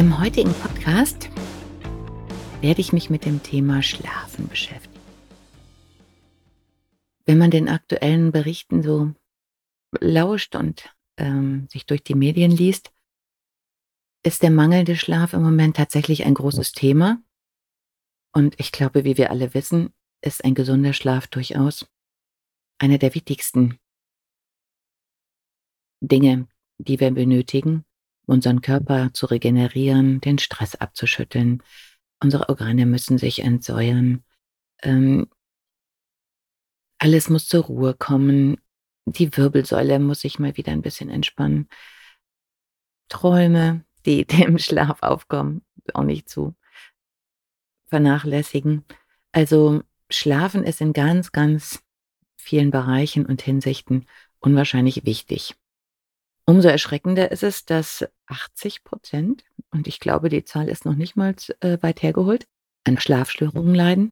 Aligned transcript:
Im 0.00 0.18
heutigen 0.18 0.54
Podcast 0.54 1.28
werde 2.62 2.80
ich 2.80 2.94
mich 2.94 3.10
mit 3.10 3.26
dem 3.26 3.42
Thema 3.42 3.82
Schlafen 3.82 4.48
beschäftigen. 4.48 4.98
Wenn 7.26 7.36
man 7.36 7.50
den 7.50 7.68
aktuellen 7.68 8.32
Berichten 8.32 8.82
so 8.82 9.12
lauscht 10.00 10.56
und 10.56 10.88
ähm, 11.18 11.68
sich 11.68 11.84
durch 11.84 12.02
die 12.02 12.14
Medien 12.14 12.50
liest, 12.50 12.94
ist 14.22 14.42
der 14.42 14.50
mangelnde 14.50 14.96
Schlaf 14.96 15.34
im 15.34 15.42
Moment 15.42 15.76
tatsächlich 15.76 16.24
ein 16.24 16.32
großes 16.32 16.72
Thema. 16.72 17.22
Und 18.32 18.58
ich 18.58 18.72
glaube, 18.72 19.04
wie 19.04 19.18
wir 19.18 19.30
alle 19.30 19.52
wissen, 19.52 19.92
ist 20.22 20.46
ein 20.46 20.54
gesunder 20.54 20.94
Schlaf 20.94 21.26
durchaus 21.26 21.86
eine 22.78 22.98
der 22.98 23.14
wichtigsten 23.14 23.78
Dinge, 26.00 26.48
die 26.78 26.98
wir 27.00 27.10
benötigen, 27.10 27.84
unseren 28.30 28.60
Körper 28.60 29.10
zu 29.12 29.26
regenerieren, 29.26 30.20
den 30.20 30.38
Stress 30.38 30.76
abzuschütteln. 30.76 31.62
Unsere 32.22 32.48
Organe 32.48 32.86
müssen 32.86 33.18
sich 33.18 33.40
entsäuern. 33.40 34.24
Ähm, 34.82 35.28
alles 36.98 37.28
muss 37.28 37.48
zur 37.48 37.64
Ruhe 37.64 37.94
kommen. 37.94 38.58
Die 39.04 39.36
Wirbelsäule 39.36 39.98
muss 39.98 40.20
sich 40.20 40.38
mal 40.38 40.56
wieder 40.56 40.70
ein 40.70 40.82
bisschen 40.82 41.10
entspannen. 41.10 41.68
Träume, 43.08 43.84
die 44.06 44.24
dem 44.26 44.58
Schlaf 44.58 45.02
aufkommen, 45.02 45.62
auch 45.92 46.04
nicht 46.04 46.28
zu 46.28 46.54
vernachlässigen. 47.86 48.84
Also 49.32 49.82
Schlafen 50.08 50.62
ist 50.62 50.80
in 50.80 50.92
ganz, 50.92 51.32
ganz 51.32 51.82
vielen 52.36 52.70
Bereichen 52.70 53.26
und 53.26 53.42
Hinsichten 53.42 54.06
unwahrscheinlich 54.38 55.04
wichtig. 55.04 55.56
Umso 56.46 56.68
erschreckender 56.68 57.30
ist 57.30 57.42
es, 57.42 57.64
dass 57.64 58.06
80 58.26 58.84
Prozent, 58.84 59.44
und 59.70 59.86
ich 59.86 60.00
glaube, 60.00 60.28
die 60.28 60.44
Zahl 60.44 60.68
ist 60.68 60.84
noch 60.84 60.96
nicht 60.96 61.16
mal 61.16 61.34
äh, 61.60 61.78
weit 61.80 62.02
hergeholt, 62.02 62.46
an 62.84 62.98
Schlafstörungen 62.98 63.74
leiden. 63.74 64.10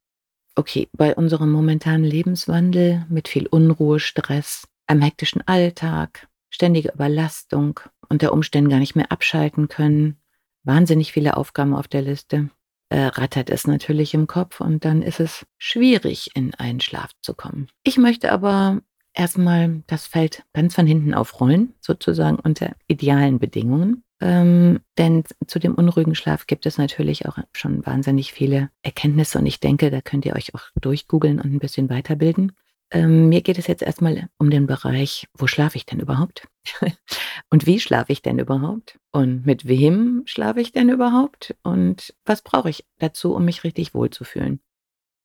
Okay, 0.55 0.87
bei 0.93 1.15
unserem 1.15 1.51
momentanen 1.51 2.03
Lebenswandel 2.03 3.05
mit 3.09 3.27
viel 3.27 3.47
Unruhe, 3.47 3.99
Stress, 3.99 4.67
einem 4.87 5.01
hektischen 5.01 5.45
Alltag, 5.47 6.27
ständiger 6.49 6.93
Überlastung, 6.93 7.79
unter 8.09 8.33
Umständen 8.33 8.69
gar 8.69 8.79
nicht 8.79 8.95
mehr 8.95 9.11
abschalten 9.11 9.67
können, 9.67 10.17
wahnsinnig 10.63 11.11
viele 11.11 11.37
Aufgaben 11.37 11.75
auf 11.75 11.87
der 11.87 12.01
Liste, 12.01 12.49
äh, 12.89 13.01
rattert 13.01 13.49
es 13.49 13.67
natürlich 13.67 14.13
im 14.13 14.27
Kopf 14.27 14.61
und 14.61 14.83
dann 14.83 15.01
ist 15.01 15.19
es 15.19 15.45
schwierig, 15.57 16.31
in 16.35 16.53
einen 16.55 16.79
Schlaf 16.79 17.11
zu 17.21 17.33
kommen. 17.33 17.67
Ich 17.83 17.97
möchte 17.97 18.31
aber 18.31 18.81
erstmal 19.19 19.83
das 19.85 20.07
Feld 20.07 20.43
ganz 20.53 20.75
von 20.75 20.87
hinten 20.87 21.13
aufrollen, 21.13 21.73
sozusagen 21.81 22.39
unter 22.39 22.75
idealen 22.87 23.37
Bedingungen. 23.37 24.03
Ähm, 24.21 24.79
denn 24.97 25.23
zu 25.45 25.59
dem 25.59 25.75
unruhigen 25.75 26.15
Schlaf 26.15 26.47
gibt 26.47 26.65
es 26.65 26.77
natürlich 26.77 27.25
auch 27.25 27.37
schon 27.51 27.85
wahnsinnig 27.85 28.31
viele 28.31 28.69
Erkenntnisse 28.81 29.37
und 29.37 29.45
ich 29.45 29.59
denke, 29.59 29.91
da 29.91 30.01
könnt 30.01 30.25
ihr 30.25 30.35
euch 30.35 30.55
auch 30.55 30.63
durchgoogeln 30.79 31.39
und 31.39 31.53
ein 31.53 31.59
bisschen 31.59 31.89
weiterbilden. 31.89 32.53
Ähm, 32.91 33.29
mir 33.29 33.41
geht 33.41 33.59
es 33.59 33.67
jetzt 33.67 33.83
erstmal 33.83 34.29
um 34.37 34.49
den 34.49 34.67
Bereich, 34.67 35.27
wo 35.37 35.47
schlafe 35.47 35.77
ich 35.77 35.85
denn 35.85 35.99
überhaupt? 35.99 36.47
und 37.49 37.65
wie 37.65 37.79
schlafe 37.79 38.13
ich 38.13 38.21
denn 38.21 38.39
überhaupt? 38.39 38.99
Und 39.11 39.45
mit 39.45 39.67
wem 39.67 40.23
schlafe 40.25 40.61
ich 40.61 40.71
denn 40.71 40.89
überhaupt? 40.89 41.55
Und 41.61 42.15
was 42.25 42.41
brauche 42.41 42.69
ich 42.69 42.85
dazu, 42.97 43.35
um 43.35 43.45
mich 43.45 43.63
richtig 43.63 43.93
wohlzufühlen? 43.93 44.59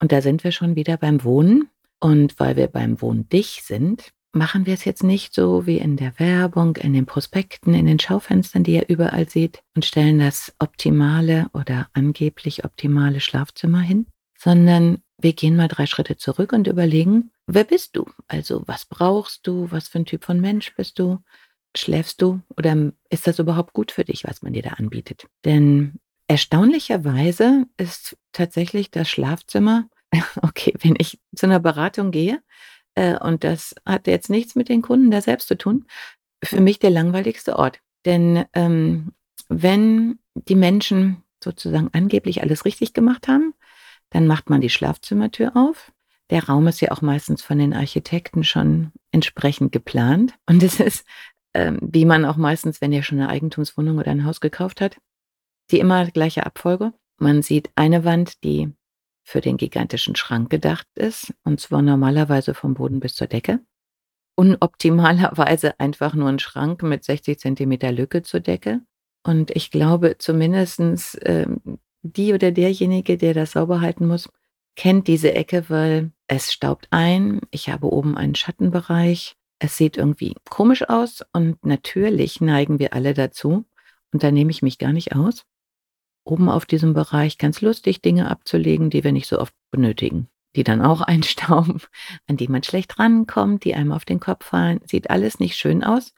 Und 0.00 0.12
da 0.12 0.21
sind 0.21 0.44
wir 0.44 0.53
schon 0.53 0.77
wieder 0.77 0.97
beim 0.97 1.25
Wohnen. 1.25 1.71
Und 2.04 2.38
weil 2.38 2.56
wir 2.56 2.66
beim 2.66 3.00
Wohn 3.00 3.31
dich 3.31 3.62
sind, 3.62 4.12
machen 4.31 4.66
wir 4.66 4.75
es 4.75 4.84
jetzt 4.84 5.03
nicht 5.03 5.32
so 5.32 5.65
wie 5.65 5.78
in 5.78 5.97
der 5.97 6.19
Werbung, 6.19 6.76
in 6.76 6.92
den 6.92 7.06
Prospekten, 7.06 7.72
in 7.72 7.87
den 7.87 7.98
Schaufenstern, 7.98 8.62
die 8.62 8.75
ihr 8.75 8.91
überall 8.91 9.26
seht, 9.26 9.62
und 9.75 9.87
stellen 9.87 10.19
das 10.19 10.54
optimale 10.59 11.47
oder 11.54 11.88
angeblich 11.94 12.62
optimale 12.62 13.20
Schlafzimmer 13.20 13.81
hin, 13.81 14.04
sondern 14.38 14.98
wir 15.16 15.32
gehen 15.32 15.56
mal 15.56 15.69
drei 15.69 15.87
Schritte 15.87 16.19
zurück 16.19 16.53
und 16.53 16.66
überlegen, 16.66 17.31
wer 17.47 17.65
bist 17.65 17.97
du? 17.97 18.04
Also 18.28 18.65
was 18.66 18.84
brauchst 18.84 19.47
du? 19.47 19.71
Was 19.71 19.88
für 19.88 20.00
ein 20.00 20.04
Typ 20.04 20.25
von 20.25 20.42
Mensch 20.42 20.75
bist 20.75 20.98
du? 20.98 21.21
Schläfst 21.75 22.21
du? 22.21 22.42
Oder 22.59 22.92
ist 23.09 23.26
das 23.26 23.38
überhaupt 23.38 23.72
gut 23.72 23.92
für 23.92 24.04
dich, 24.04 24.25
was 24.25 24.42
man 24.42 24.53
dir 24.53 24.62
da 24.62 24.72
anbietet? 24.72 25.26
Denn 25.47 25.94
erstaunlicherweise 26.28 27.65
ist 27.78 28.19
tatsächlich 28.32 28.91
das 28.91 29.09
Schlafzimmer 29.09 29.88
okay, 30.43 30.75
wenn 30.81 30.95
ich 30.99 31.19
zu 31.35 31.47
einer 31.47 31.61
Beratung 31.61 32.11
gehe, 32.11 32.41
äh, 32.95 33.19
und 33.19 33.45
das 33.45 33.75
hat 33.85 34.07
jetzt 34.07 34.31
nichts 34.31 34.55
mit 34.55 34.69
den 34.69 34.83
Kunden 34.83 35.11
da 35.11 35.21
selbst 35.21 35.49
zu 35.49 35.57
tun, 35.57 35.87
für 36.43 36.61
mich 36.61 36.79
der 36.79 36.91
langweiligste 36.91 37.59
Ort. 37.59 37.81
Denn 38.05 38.45
ähm, 38.53 39.13
wenn 39.49 40.19
die 40.35 40.55
Menschen 40.55 41.23
sozusagen 41.43 41.91
angeblich 41.93 42.43
alles 42.43 42.65
richtig 42.65 42.93
gemacht 42.93 43.29
haben, 43.29 43.55
dann 44.11 44.27
macht 44.27 44.51
man 44.51 44.61
die 44.61 44.71
Schlafzimmertür 44.71 45.57
auf. 45.57 45.93
Der 46.31 46.45
Raum 46.45 46.67
ist 46.67 46.81
ja 46.81 46.91
auch 46.91 47.03
meistens 47.03 47.43
von 47.43 47.59
den 47.59 47.75
Architekten 47.75 48.45
schon 48.45 48.93
entsprechend 49.11 49.73
geplant. 49.73 50.35
Und 50.47 50.63
es 50.63 50.81
ist, 50.81 51.07
ähm, 51.53 51.79
wie 51.83 52.05
man 52.05 52.25
auch 52.25 52.37
meistens, 52.37 52.81
wenn 52.81 52.93
ihr 52.93 53.03
schon 53.03 53.19
eine 53.19 53.29
Eigentumswohnung 53.29 53.99
oder 53.99 54.11
ein 54.11 54.25
Haus 54.25 54.41
gekauft 54.41 54.81
hat, 54.81 54.99
die 55.71 55.81
immer 55.81 56.07
gleiche 56.07 56.47
Abfolge. 56.47 56.93
Man 57.19 57.43
sieht 57.43 57.71
eine 57.75 58.05
Wand, 58.05 58.43
die 58.45 58.73
für 59.25 59.41
den 59.41 59.57
gigantischen 59.57 60.15
Schrank 60.15 60.51
gedacht 60.51 60.87
ist, 60.95 61.35
und 61.43 61.59
zwar 61.61 61.83
normalerweise 61.83 62.55
vom 62.55 62.75
Boden 62.75 63.01
bis 63.01 63.15
zur 63.15 63.27
Decke. 63.27 63.61
Unoptimalerweise 64.37 65.81
einfach 65.81 66.15
nur 66.15 66.29
ein 66.29 66.39
Schrank 66.39 66.83
mit 66.83 67.05
60 67.05 67.39
Zentimeter 67.39 67.91
Lücke 67.91 68.23
zur 68.23 68.41
Decke. 68.41 68.83
Und 69.27 69.51
ich 69.53 69.71
glaube, 69.71 70.19
zumindestens 70.19 71.19
ähm, 71.23 71.79
die 72.03 72.34
oder 72.34 72.53
derjenige, 72.53 73.17
der 73.17 73.33
das 73.33 73.53
sauber 73.53 73.81
halten 73.81 74.07
muss, 74.07 74.29
kennt 74.77 75.09
diese 75.09 75.34
Ecke, 75.34 75.65
weil 75.69 76.13
es 76.29 76.53
staubt 76.53 76.89
ein. 76.91 77.41
Ich 77.51 77.71
habe 77.71 77.91
oben 77.91 78.17
einen 78.17 78.34
Schattenbereich. 78.34 79.37
Es 79.59 79.77
sieht 79.79 79.97
irgendwie 79.97 80.34
komisch 80.51 80.89
aus 80.89 81.25
und 81.33 81.65
natürlich 81.65 82.41
neigen 82.41 82.79
wir 82.79 82.93
alle 82.93 83.15
dazu, 83.15 83.65
und 84.13 84.23
da 84.23 84.31
nehme 84.31 84.51
ich 84.51 84.63
mich 84.63 84.79
gar 84.79 84.93
nicht 84.93 85.15
aus, 85.17 85.45
oben 86.25 86.49
auf 86.49 86.67
diesem 86.67 86.95
Bereich 86.95 87.39
ganz 87.39 87.61
lustig 87.61 88.03
Dinge 88.03 88.31
abzulegen, 88.31 88.91
die 88.91 89.05
wir 89.05 89.12
nicht 89.12 89.29
so 89.29 89.39
oft 89.39 89.55
benötigen, 89.71 90.29
die 90.57 90.65
dann 90.65 90.83
auch 90.83 91.01
einstauben, 91.03 91.81
an 92.27 92.37
die 92.37 92.49
man 92.49 92.62
schlecht 92.62 92.99
rankommt, 92.99 93.65
die 93.65 93.75
einem 93.75 93.93
auf 93.93 94.05
den 94.05 94.21
Kopf 94.21 94.47
fallen. 94.47 94.81
Sieht 94.87 95.11
alles 95.11 95.39
nicht 95.39 95.57
schön 95.57 95.84
aus. 95.84 96.13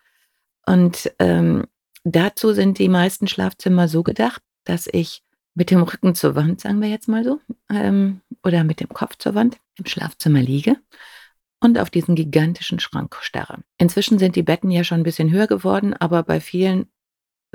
Und 0.66 1.12
ähm, 1.18 1.66
dazu 2.04 2.52
sind 2.52 2.78
die 2.78 2.88
meisten 2.88 3.28
Schlafzimmer 3.28 3.88
so 3.88 4.02
gedacht, 4.02 4.42
dass 4.64 4.88
ich 4.90 5.22
mit 5.54 5.70
dem 5.70 5.82
Rücken 5.82 6.14
zur 6.14 6.34
Wand, 6.34 6.60
sagen 6.60 6.80
wir 6.82 6.88
jetzt 6.88 7.08
mal 7.08 7.24
so, 7.24 7.40
ähm, 7.70 8.20
oder 8.44 8.62
mit 8.62 8.80
dem 8.80 8.88
Kopf 8.88 9.16
zur 9.16 9.34
Wand 9.34 9.58
im 9.78 9.86
Schlafzimmer 9.86 10.42
liege 10.42 10.76
und 11.60 11.78
auf 11.78 11.88
diesen 11.88 12.14
gigantischen 12.14 12.78
Schrank 12.78 13.16
starre. 13.20 13.60
Inzwischen 13.78 14.18
sind 14.18 14.36
die 14.36 14.42
Betten 14.42 14.70
ja 14.70 14.84
schon 14.84 15.00
ein 15.00 15.04
bisschen 15.04 15.30
höher 15.30 15.46
geworden, 15.46 15.94
aber 15.94 16.22
bei 16.22 16.40
vielen 16.40 16.86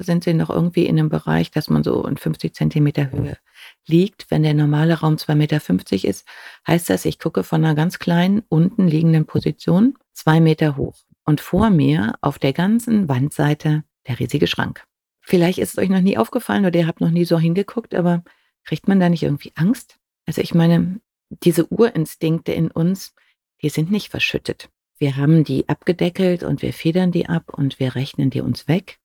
sind 0.03 0.23
sie 0.23 0.33
noch 0.33 0.49
irgendwie 0.49 0.85
in 0.85 0.97
einem 0.97 1.09
Bereich, 1.09 1.51
dass 1.51 1.69
man 1.69 1.83
so 1.83 2.05
in 2.05 2.17
50 2.17 2.53
Zentimeter 2.53 3.11
Höhe 3.11 3.37
liegt. 3.85 4.29
Wenn 4.29 4.43
der 4.43 4.53
normale 4.53 4.95
Raum 4.99 5.15
2,50 5.15 5.35
Meter 5.35 6.07
ist, 6.07 6.27
heißt 6.67 6.89
das, 6.89 7.05
ich 7.05 7.19
gucke 7.19 7.43
von 7.43 7.63
einer 7.63 7.75
ganz 7.75 7.99
kleinen, 7.99 8.43
unten 8.49 8.87
liegenden 8.87 9.25
Position 9.25 9.95
zwei 10.13 10.39
Meter 10.39 10.77
hoch. 10.77 10.97
Und 11.25 11.41
vor 11.41 11.69
mir 11.69 12.15
auf 12.21 12.39
der 12.39 12.53
ganzen 12.53 13.07
Wandseite 13.07 13.83
der 14.07 14.19
riesige 14.19 14.47
Schrank. 14.47 14.83
Vielleicht 15.21 15.59
ist 15.59 15.73
es 15.73 15.77
euch 15.77 15.89
noch 15.89 16.01
nie 16.01 16.17
aufgefallen 16.17 16.65
oder 16.65 16.79
ihr 16.79 16.87
habt 16.87 17.01
noch 17.01 17.11
nie 17.11 17.25
so 17.25 17.39
hingeguckt, 17.39 17.93
aber 17.93 18.23
kriegt 18.63 18.87
man 18.87 18.99
da 18.99 19.09
nicht 19.09 19.23
irgendwie 19.23 19.51
Angst? 19.55 19.99
Also 20.25 20.41
ich 20.41 20.53
meine, 20.53 20.99
diese 21.29 21.67
Urinstinkte 21.67 22.51
in 22.51 22.71
uns, 22.71 23.13
die 23.61 23.69
sind 23.69 23.91
nicht 23.91 24.09
verschüttet. 24.09 24.69
Wir 24.97 25.17
haben 25.17 25.43
die 25.43 25.67
abgedeckelt 25.67 26.43
und 26.43 26.61
wir 26.61 26.73
federn 26.73 27.11
die 27.11 27.27
ab 27.27 27.53
und 27.53 27.79
wir 27.79 27.95
rechnen 27.95 28.29
die 28.29 28.41
uns 28.41 28.67
weg. 28.67 28.99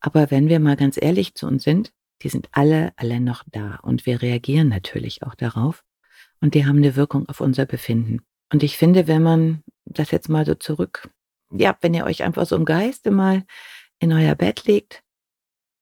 Aber 0.00 0.30
wenn 0.30 0.48
wir 0.48 0.60
mal 0.60 0.76
ganz 0.76 0.98
ehrlich 1.00 1.34
zu 1.34 1.46
uns 1.46 1.64
sind, 1.64 1.92
die 2.22 2.28
sind 2.28 2.48
alle, 2.52 2.92
alle 2.96 3.20
noch 3.20 3.44
da 3.46 3.78
und 3.82 4.06
wir 4.06 4.22
reagieren 4.22 4.68
natürlich 4.68 5.22
auch 5.22 5.34
darauf 5.34 5.84
und 6.40 6.54
die 6.54 6.66
haben 6.66 6.78
eine 6.78 6.96
Wirkung 6.96 7.28
auf 7.28 7.40
unser 7.40 7.66
Befinden. 7.66 8.22
Und 8.52 8.62
ich 8.62 8.76
finde, 8.76 9.06
wenn 9.06 9.22
man 9.22 9.62
das 9.84 10.10
jetzt 10.10 10.28
mal 10.28 10.46
so 10.46 10.54
zurück 10.54 11.10
ja, 11.50 11.76
wenn 11.80 11.94
ihr 11.94 12.04
euch 12.04 12.22
einfach 12.22 12.46
so 12.46 12.56
im 12.56 12.64
Geiste 12.64 13.10
mal 13.10 13.44
in 13.98 14.12
euer 14.12 14.34
Bett 14.34 14.64
legt 14.64 15.02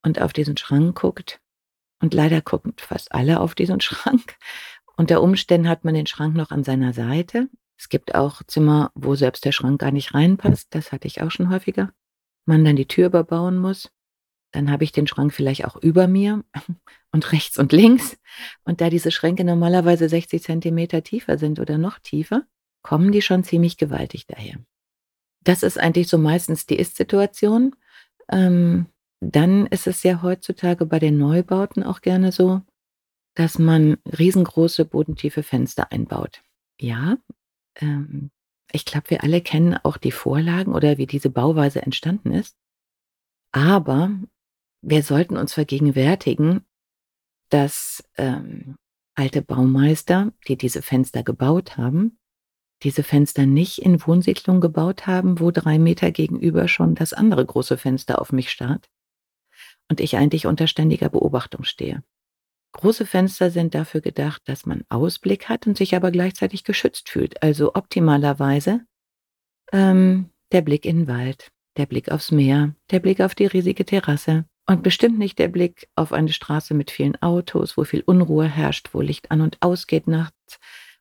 und 0.03 0.21
auf 0.21 0.33
diesen 0.33 0.57
Schrank 0.57 1.01
guckt 1.01 1.41
und 2.01 2.15
leider 2.15 2.41
gucken 2.41 2.75
fast 2.77 3.13
alle 3.13 3.41
auf 3.41 3.55
diesen 3.55 3.81
Schrank. 3.81 4.37
Unter 4.97 5.23
Umständen 5.23 5.69
hat 5.69 5.85
man 5.85 5.95
den 5.95 6.07
Schrank 6.07 6.35
noch 6.35 6.51
an 6.51 6.65
seiner 6.65 6.93
Seite. 6.93 7.49
Es 7.79 7.89
gibt 7.89 8.15
auch 8.15 8.43
Zimmer, 8.47 8.91
wo 8.95 9.15
selbst 9.15 9.45
der 9.45 9.53
Schrank 9.53 9.81
gar 9.81 9.91
nicht 9.91 10.15
reinpasst. 10.15 10.69
Das 10.75 10.93
hatte 10.93 11.07
ich 11.07 11.21
auch 11.21 11.31
schon 11.31 11.51
häufiger. 11.51 11.93
Man 12.47 12.65
dann 12.65 12.77
die 12.77 12.89
Tür 12.89 13.07
überbauen 13.07 13.59
muss. 13.59 13.91
Dann 14.53 14.71
habe 14.71 14.85
ich 14.85 14.93
den 14.93 15.07
Schrank 15.07 15.33
vielleicht 15.35 15.65
auch 15.65 15.77
über 15.77 16.07
mir 16.07 16.45
und 17.13 17.33
rechts 17.33 17.59
und 17.59 17.73
links. 17.73 18.17
Und 18.65 18.81
da 18.81 18.91
diese 18.91 19.11
Schränke 19.11 19.45
normalerweise 19.45 20.09
60 20.09 20.43
Zentimeter 20.43 21.03
tiefer 21.03 21.39
sind 21.39 21.59
oder 21.61 21.79
noch 21.79 21.99
tiefer, 21.99 22.47
kommen 22.83 23.13
die 23.13 23.23
schon 23.23 23.45
ziemlich 23.45 23.77
gewaltig 23.77 24.27
daher. 24.27 24.59
Das 25.43 25.63
ist 25.63 25.79
eigentlich 25.79 26.09
so 26.09 26.19
meistens 26.19 26.67
die 26.67 26.77
Ist-Situation. 26.77 27.75
Ähm, 28.31 28.87
dann 29.21 29.67
ist 29.67 29.87
es 29.87 30.03
ja 30.03 30.23
heutzutage 30.23 30.87
bei 30.87 30.99
den 30.99 31.19
Neubauten 31.19 31.83
auch 31.83 32.01
gerne 32.01 32.33
so, 32.33 32.63
dass 33.35 33.59
man 33.59 33.99
riesengroße 34.19 34.85
bodentiefe 34.85 35.43
Fenster 35.43 35.93
einbaut. 35.93 36.43
Ja, 36.81 37.19
ähm, 37.77 38.31
ich 38.73 38.85
glaube, 38.85 39.11
wir 39.11 39.23
alle 39.23 39.41
kennen 39.41 39.79
auch 39.83 39.97
die 39.97 40.13
Vorlagen 40.13 40.75
oder 40.75 40.99
wie 40.99 41.07
diese 41.07 41.31
Bauweise 41.31 41.83
entstanden 41.83 42.33
ist. 42.33 42.57
Aber 43.53 44.11
wir 44.83 45.03
sollten 45.03 45.37
uns 45.37 45.55
vergegenwärtigen, 45.55 46.65
dass 47.49 48.05
ähm, 48.17 48.77
alte 49.15 49.43
Baumeister, 49.43 50.33
die 50.47 50.57
diese 50.57 50.83
Fenster 50.83 51.23
gebaut 51.23 51.77
haben, 51.77 52.19
diese 52.83 53.03
Fenster 53.03 53.47
nicht 53.47 53.79
in 53.79 54.05
Wohnsiedlungen 54.07 54.61
gebaut 54.61 55.07
haben, 55.07 55.41
wo 55.41 55.51
drei 55.51 55.79
Meter 55.79 56.11
gegenüber 56.11 56.69
schon 56.69 56.95
das 56.95 57.13
andere 57.13 57.45
große 57.45 57.79
Fenster 57.79 58.21
auf 58.21 58.33
mich 58.33 58.51
starrt 58.51 58.89
und 59.89 60.01
ich 60.01 60.17
eigentlich 60.17 60.47
unter 60.47 60.67
ständiger 60.67 61.09
Beobachtung 61.09 61.65
stehe. 61.65 62.03
Große 62.73 63.07
Fenster 63.07 63.51
sind 63.51 63.75
dafür 63.75 64.03
gedacht, 64.03 64.43
dass 64.45 64.67
man 64.67 64.85
Ausblick 64.91 65.49
hat 65.49 65.67
und 65.67 65.79
sich 65.79 65.97
aber 65.97 66.11
gleichzeitig 66.11 66.65
geschützt 66.65 67.09
fühlt. 67.09 67.43
Also 67.43 67.75
optimalerweise 67.75 68.83
ähm, 69.73 70.31
der 70.53 70.61
Blick 70.61 70.85
in 70.85 70.99
den 70.99 71.09
Wald, 71.09 71.51
der 71.79 71.87
Blick 71.87 72.11
aufs 72.11 72.31
Meer, 72.31 72.75
der 72.91 73.01
Blick 73.01 73.23
auf 73.23 73.35
die 73.35 73.47
riesige 73.47 73.87
Terrasse 73.87 74.45
und 74.67 74.83
bestimmt 74.83 75.19
nicht 75.19 75.39
der 75.39 75.49
Blick 75.49 75.89
auf 75.95 76.13
eine 76.13 76.33
Straße 76.33 76.75
mit 76.75 76.91
vielen 76.91 77.21
Autos, 77.23 77.77
wo 77.77 77.85
viel 77.85 78.03
Unruhe 78.05 78.47
herrscht, 78.47 78.91
wo 78.93 79.01
Licht 79.01 79.31
an 79.31 79.41
und 79.41 79.59
ausgeht 79.61 80.09
nachts, 80.09 80.59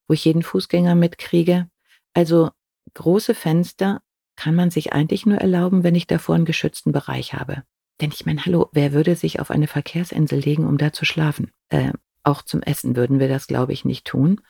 wo 0.07 0.13
ich 0.13 0.25
jeden 0.25 0.44
Fußgänger 0.44 0.95
mitkriege. 0.95 1.67
Also 2.13 2.51
große 2.94 3.33
Fenster 3.33 4.01
kann 4.35 4.56
man 4.56 4.69
sich 4.69 4.94
eigentlich 4.94 5.25
nur 5.25 5.38
erlauben, 5.38 5.83
wenn 5.83 5.95
ich 5.95 6.07
davor 6.07 6.35
einen 6.35 6.45
geschützten 6.45 6.91
Bereich 6.91 7.33
habe. 7.33 7.63
Denn 8.01 8.12
ich 8.12 8.25
meine, 8.25 8.45
hallo, 8.45 8.69
wer 8.73 8.94
würde 8.94 9.15
sich 9.15 9.39
auf 9.39 9.50
eine 9.50 9.67
Verkehrsinsel 9.67 10.39
legen, 10.39 10.67
um 10.67 10.77
da 10.77 10.91
zu 10.91 11.06
schlafen? 11.06 11.51
Äh, 11.69 11.94
auch 12.23 12.41
zum 12.41 12.62
Essen 12.62 12.95
würden 12.95 13.19
wir 13.19 13.29
das, 13.29 13.47
glaube 13.47 13.73
ich, 13.73 13.85
nicht 13.85 14.06
tun. 14.06 14.41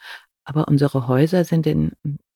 Aber 0.44 0.68
unsere 0.68 1.08
Häuser 1.08 1.44
sind 1.44 1.68
in, 1.68 1.92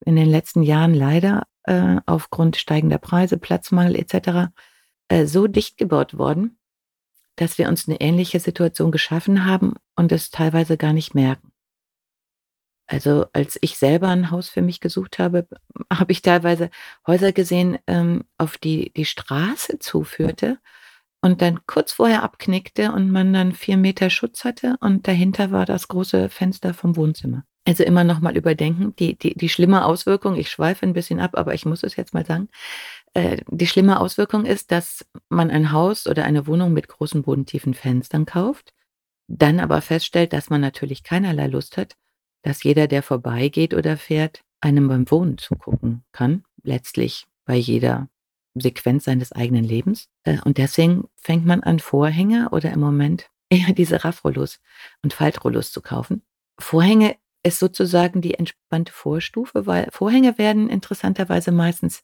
in 0.06 0.16
den 0.16 0.30
letzten 0.30 0.62
Jahren 0.62 0.94
leider 0.94 1.44
äh, 1.64 1.98
aufgrund 2.06 2.58
steigender 2.58 3.00
Preise, 3.00 3.38
Platzmangel 3.38 3.96
etc. 3.96 4.52
Äh, 5.08 5.26
so 5.26 5.48
dicht 5.48 5.78
gebaut 5.78 6.18
worden, 6.18 6.59
dass 7.40 7.58
wir 7.58 7.70
uns 7.70 7.88
eine 7.88 8.02
ähnliche 8.02 8.40
Situation 8.40 8.92
geschaffen 8.92 9.46
haben 9.46 9.74
und 9.96 10.12
es 10.12 10.30
teilweise 10.30 10.78
gar 10.78 10.94
nicht 10.94 11.16
merken. 11.16 11.52
Also 12.88 13.28
als 13.34 13.58
ich 13.62 13.78
selber 13.78 14.08
ein 14.08 14.32
Haus 14.32 14.50
für 14.50 14.64
mich 14.64 14.80
gesucht 14.80 15.20
habe, 15.20 15.48
habe 15.94 16.12
ich 16.12 16.22
teilweise 16.22 16.70
Häuser 17.06 17.32
gesehen, 17.32 17.78
ähm, 17.88 18.26
auf 18.38 18.58
die 18.58 18.92
die 18.94 19.06
Straße 19.06 19.80
zuführte 19.80 20.58
und 21.22 21.42
dann 21.42 21.60
kurz 21.68 21.92
vorher 21.94 22.24
abknickte 22.24 22.92
und 22.92 23.12
man 23.12 23.32
dann 23.32 23.54
vier 23.54 23.78
Meter 23.78 24.10
Schutz 24.10 24.44
hatte 24.44 24.76
und 24.82 25.08
dahinter 25.08 25.52
war 25.52 25.66
das 25.66 25.88
große 25.88 26.30
Fenster 26.30 26.74
vom 26.74 26.96
Wohnzimmer. 26.96 27.44
Also 27.66 27.84
immer 27.84 28.04
noch 28.04 28.22
mal 28.22 28.36
überdenken, 28.36 28.96
die 28.96 29.18
die 29.18 29.36
die 29.36 29.50
schlimme 29.50 29.86
Auswirkung 29.86 30.36
ich 30.36 30.50
schweife 30.50 30.86
ein 30.86 30.94
bisschen 30.94 31.20
ab, 31.20 31.38
aber 31.38 31.54
ich 31.54 31.66
muss 31.66 31.84
es 31.84 31.96
jetzt 31.96 32.16
mal 32.16 32.26
sagen, 32.26 32.50
äh, 33.20 33.42
die 33.48 33.68
schlimme 33.68 34.00
Auswirkung 34.00 34.46
ist, 34.46 34.72
dass 34.72 35.06
man 35.30 35.52
ein 35.52 35.72
Haus 35.72 36.08
oder 36.08 36.26
eine 36.26 36.48
Wohnung 36.48 36.74
mit 36.74 36.88
großen 36.88 37.22
bodentiefen 37.22 37.74
Fenstern 37.74 38.26
kauft, 38.26 38.74
dann 39.28 39.60
aber 39.60 39.82
feststellt, 39.82 40.34
dass 40.34 40.50
man 40.50 40.62
natürlich 40.62 41.04
keinerlei 41.04 41.48
Lust 41.48 41.78
hat 41.78 41.96
dass 42.44 42.64
jeder, 42.64 42.88
der 42.88 43.04
vorbeigeht 43.04 43.74
oder 43.74 43.98
fährt, 43.98 44.44
einem 44.62 44.88
beim 44.88 45.10
Wohnen 45.10 45.38
zugucken 45.38 46.04
kann, 46.12 46.44
letztlich 46.64 47.28
bei 47.46 47.56
jeder 47.56 48.10
Sequenz 48.56 49.06
seines 49.06 49.32
eigenen 49.32 49.64
Lebens. 49.64 50.10
Äh, 50.24 50.40
und 50.44 50.58
deswegen 50.58 51.08
fängt 51.16 51.46
man 51.46 51.64
an, 51.64 51.80
Vorhänge 51.80 52.50
oder 52.52 52.72
im 52.72 52.80
Moment 52.80 53.30
eher 53.50 53.74
diese 53.74 54.04
Raffrollos 54.04 54.60
und 55.02 55.14
Faltrollos 55.14 55.72
zu 55.72 55.82
kaufen. 55.82 56.24
Vorhänge 56.60 57.16
ist 57.42 57.60
sozusagen 57.60 58.22
die 58.22 58.34
entspannte 58.34 58.92
Vorstufe, 58.92 59.66
weil 59.66 59.88
Vorhänge 59.92 60.38
werden 60.38 60.70
interessanterweise 60.70 61.52
meistens 61.52 62.04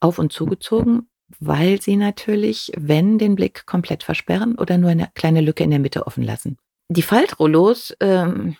auf 0.00 0.18
und 0.18 0.32
zugezogen, 0.32 1.08
weil 1.38 1.80
sie 1.80 1.96
natürlich, 1.96 2.72
wenn 2.76 3.18
den 3.18 3.34
Blick 3.34 3.66
komplett 3.66 4.02
versperren 4.02 4.56
oder 4.56 4.78
nur 4.78 4.90
eine 4.90 5.10
kleine 5.14 5.40
Lücke 5.40 5.64
in 5.64 5.70
der 5.70 5.78
Mitte 5.78 6.06
offen 6.06 6.22
lassen. 6.22 6.58
Die 6.88 7.02
Faltrollos 7.02 7.96
ähm, 8.00 8.56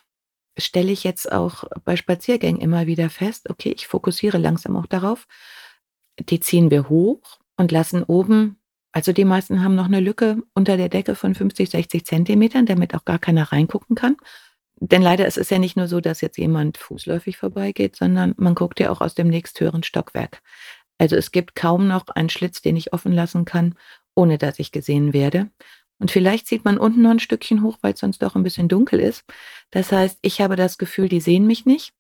stelle 0.59 0.91
ich 0.91 1.05
jetzt 1.05 1.31
auch 1.31 1.65
bei 1.85 1.97
Spaziergängen 1.97 2.61
immer 2.61 2.87
wieder 2.87 3.11
fest, 3.11 3.51
okay, 3.51 3.73
ich 3.77 3.87
fokussiere 3.87 4.39
langsam 4.39 4.77
auch 4.77 4.87
darauf. 4.87 5.27
Die 6.19 6.41
ziehen 6.41 6.71
wir 6.71 6.89
hoch 6.89 7.21
und 7.57 7.73
lassen 7.73 8.03
oben, 8.03 8.59
also 8.93 9.13
die 9.13 9.27
meisten 9.27 9.63
haben 9.63 9.75
noch 9.75 9.85
eine 9.85 10.01
Lücke 10.01 10.43
unter 10.55 10.79
der 10.79 10.89
Decke 10.89 11.15
von 11.15 11.35
50, 11.35 11.69
60 11.69 12.07
Zentimetern, 12.07 12.65
damit 12.65 12.95
auch 12.95 13.05
gar 13.05 13.19
keiner 13.19 13.53
reingucken 13.53 13.95
kann. 13.95 14.17
Denn 14.81 15.03
leider 15.03 15.27
ist 15.27 15.39
es 15.39 15.51
ja 15.51 15.59
nicht 15.59 15.77
nur 15.77 15.87
so, 15.87 16.01
dass 16.01 16.21
jetzt 16.21 16.39
jemand 16.39 16.79
fußläufig 16.79 17.37
vorbeigeht, 17.37 17.97
sondern 17.97 18.35
man 18.37 18.55
guckt 18.55 18.81
ja 18.81 18.91
auch 18.91 19.01
aus 19.01 19.15
dem 19.15 19.29
nächsthöheren 19.29 19.83
Stockwerk. 19.83 20.43
Also 20.99 21.17
es 21.17 21.31
gibt 21.31 21.55
kaum 21.55 21.89
noch 21.89 22.09
einen 22.09 22.31
Schlitz, 22.31 22.63
den 22.63 22.77
ich 22.77 22.93
offen 22.93 23.13
lassen 23.13 23.45
kann, 23.45 23.75
ohne 24.15 24.39
dass 24.39 24.59
ich 24.59 24.73
gesehen 24.73 25.13
werde. 25.13 25.51
Und 25.99 26.11
vielleicht 26.11 26.47
sieht 26.47 26.65
man 26.65 26.79
unten 26.79 27.03
noch 27.03 27.11
ein 27.11 27.21
Stückchen 27.21 27.63
hoch, 27.63 27.79
weil 27.81 27.95
es 27.95 28.01
sonst 28.01 28.23
doch 28.23 28.35
ein 28.35 28.43
bisschen 28.43 28.69
dunkel 28.69 29.01
ist. 29.01 29.25
Das 29.71 29.93
heißt, 29.93 30.19
ich 30.23 30.41
habe 30.41 30.57
das 30.57 30.79
Gefühl, 30.79 31.09
die 31.09 31.21
sehen 31.21 31.47
mich 31.47 31.65
nicht. 31.67 31.95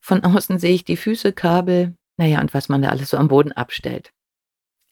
Von 0.00 0.24
außen 0.24 0.58
sehe 0.58 0.74
ich 0.74 0.84
die 0.84 0.96
Füße, 0.96 1.32
Kabel, 1.32 1.94
naja, 2.16 2.40
und 2.40 2.54
was 2.54 2.68
man 2.68 2.82
da 2.82 2.90
alles 2.90 3.10
so 3.10 3.16
am 3.16 3.28
Boden 3.28 3.52
abstellt. 3.52 4.12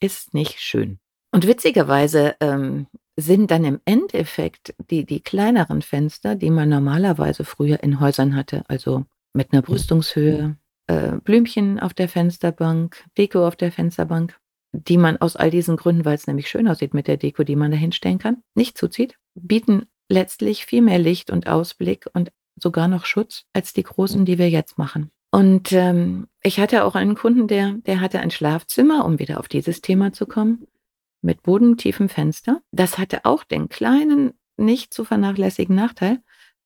Ist 0.00 0.34
nicht 0.34 0.60
schön. 0.60 0.98
Und 1.32 1.46
witzigerweise 1.46 2.36
ähm, 2.40 2.86
sind 3.16 3.50
dann 3.50 3.64
im 3.64 3.80
Endeffekt 3.84 4.74
die, 4.90 5.04
die 5.04 5.20
kleineren 5.20 5.82
Fenster, 5.82 6.34
die 6.34 6.50
man 6.50 6.68
normalerweise 6.68 7.44
früher 7.44 7.82
in 7.82 8.00
Häusern 8.00 8.34
hatte, 8.34 8.64
also 8.68 9.04
mit 9.32 9.52
einer 9.52 9.62
Brüstungshöhe, 9.62 10.56
äh, 10.90 11.20
Blümchen 11.22 11.78
auf 11.78 11.94
der 11.94 12.08
Fensterbank, 12.08 13.04
Deko 13.16 13.46
auf 13.46 13.54
der 13.54 13.70
Fensterbank, 13.70 14.38
die 14.72 14.98
man 14.98 15.18
aus 15.18 15.36
all 15.36 15.50
diesen 15.50 15.76
Gründen, 15.76 16.04
weil 16.04 16.16
es 16.16 16.26
nämlich 16.26 16.48
schön 16.48 16.66
aussieht 16.66 16.94
mit 16.94 17.06
der 17.06 17.16
Deko, 17.16 17.44
die 17.44 17.56
man 17.56 17.70
da 17.70 17.76
hinstellen 17.76 18.18
kann, 18.18 18.42
nicht 18.54 18.76
zuzieht, 18.76 19.16
bieten 19.34 19.86
letztlich 20.08 20.66
viel 20.66 20.82
mehr 20.82 20.98
Licht 20.98 21.30
und 21.30 21.46
Ausblick 21.46 22.06
und 22.12 22.32
sogar 22.56 22.88
noch 22.88 23.04
Schutz 23.04 23.44
als 23.52 23.72
die 23.72 23.84
großen, 23.84 24.24
die 24.24 24.38
wir 24.38 24.50
jetzt 24.50 24.78
machen. 24.78 25.10
Und 25.30 25.70
ähm, 25.70 26.26
ich 26.42 26.58
hatte 26.58 26.84
auch 26.84 26.96
einen 26.96 27.14
Kunden, 27.14 27.46
der, 27.46 27.74
der 27.86 28.00
hatte 28.00 28.18
ein 28.18 28.32
Schlafzimmer, 28.32 29.04
um 29.04 29.20
wieder 29.20 29.38
auf 29.38 29.46
dieses 29.46 29.80
Thema 29.80 30.12
zu 30.12 30.26
kommen, 30.26 30.66
mit 31.22 31.42
bodentiefem 31.44 32.08
Fenster. 32.08 32.62
Das 32.72 32.98
hatte 32.98 33.24
auch 33.24 33.44
den 33.44 33.68
kleinen, 33.68 34.32
nicht 34.56 34.92
zu 34.92 35.04
vernachlässigen 35.04 35.76
Nachteil, 35.76 36.20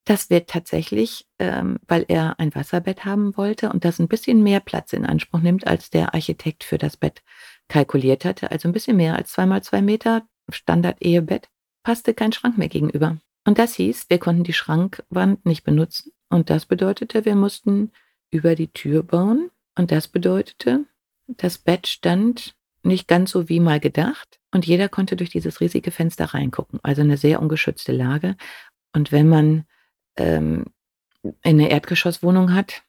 dass 0.04 0.28
wir 0.28 0.46
tatsächlich, 0.46 1.26
ähm, 1.38 1.78
weil 1.88 2.04
er 2.08 2.38
ein 2.38 2.54
Wasserbett 2.54 3.04
haben 3.04 3.36
wollte 3.36 3.70
und 3.70 3.84
das 3.84 3.98
ein 3.98 4.08
bisschen 4.08 4.42
mehr 4.42 4.60
Platz 4.60 4.92
in 4.92 5.06
Anspruch 5.06 5.40
nimmt, 5.40 5.66
als 5.66 5.90
der 5.90 6.14
Architekt 6.14 6.64
für 6.64 6.78
das 6.78 6.96
Bett 6.96 7.22
kalkuliert 7.68 8.24
hatte, 8.24 8.50
also 8.50 8.68
ein 8.68 8.72
bisschen 8.72 8.96
mehr 8.96 9.16
als 9.16 9.32
zweimal 9.32 9.62
zwei 9.62 9.80
Meter, 9.80 10.22
Standard-Ehebett, 10.50 11.48
passte 11.82 12.12
kein 12.12 12.32
Schrank 12.32 12.58
mehr 12.58 12.68
gegenüber. 12.68 13.18
Und 13.46 13.58
das 13.58 13.74
hieß, 13.74 14.06
wir 14.08 14.18
konnten 14.18 14.44
die 14.44 14.52
Schrankwand 14.52 15.44
nicht 15.46 15.64
benutzen. 15.64 16.12
Und 16.28 16.50
das 16.50 16.66
bedeutete, 16.66 17.24
wir 17.24 17.36
mussten 17.36 17.92
über 18.30 18.54
die 18.54 18.68
Tür 18.72 19.02
bauen. 19.02 19.50
Und 19.76 19.90
das 19.90 20.08
bedeutete, 20.08 20.84
das 21.26 21.58
Bett 21.58 21.86
stand 21.86 22.54
nicht 22.82 23.08
ganz 23.08 23.30
so 23.30 23.48
wie 23.48 23.60
mal 23.60 23.80
gedacht. 23.80 24.40
Und 24.50 24.66
jeder 24.66 24.88
konnte 24.88 25.16
durch 25.16 25.30
dieses 25.30 25.60
riesige 25.60 25.90
Fenster 25.90 26.26
reingucken. 26.26 26.80
Also 26.82 27.02
eine 27.02 27.16
sehr 27.16 27.40
ungeschützte 27.40 27.92
Lage. 27.92 28.36
Und 28.92 29.12
wenn 29.12 29.28
man 29.28 29.66
ähm, 30.16 30.64
eine 31.42 31.70
Erdgeschosswohnung 31.70 32.54
hat, 32.54 32.82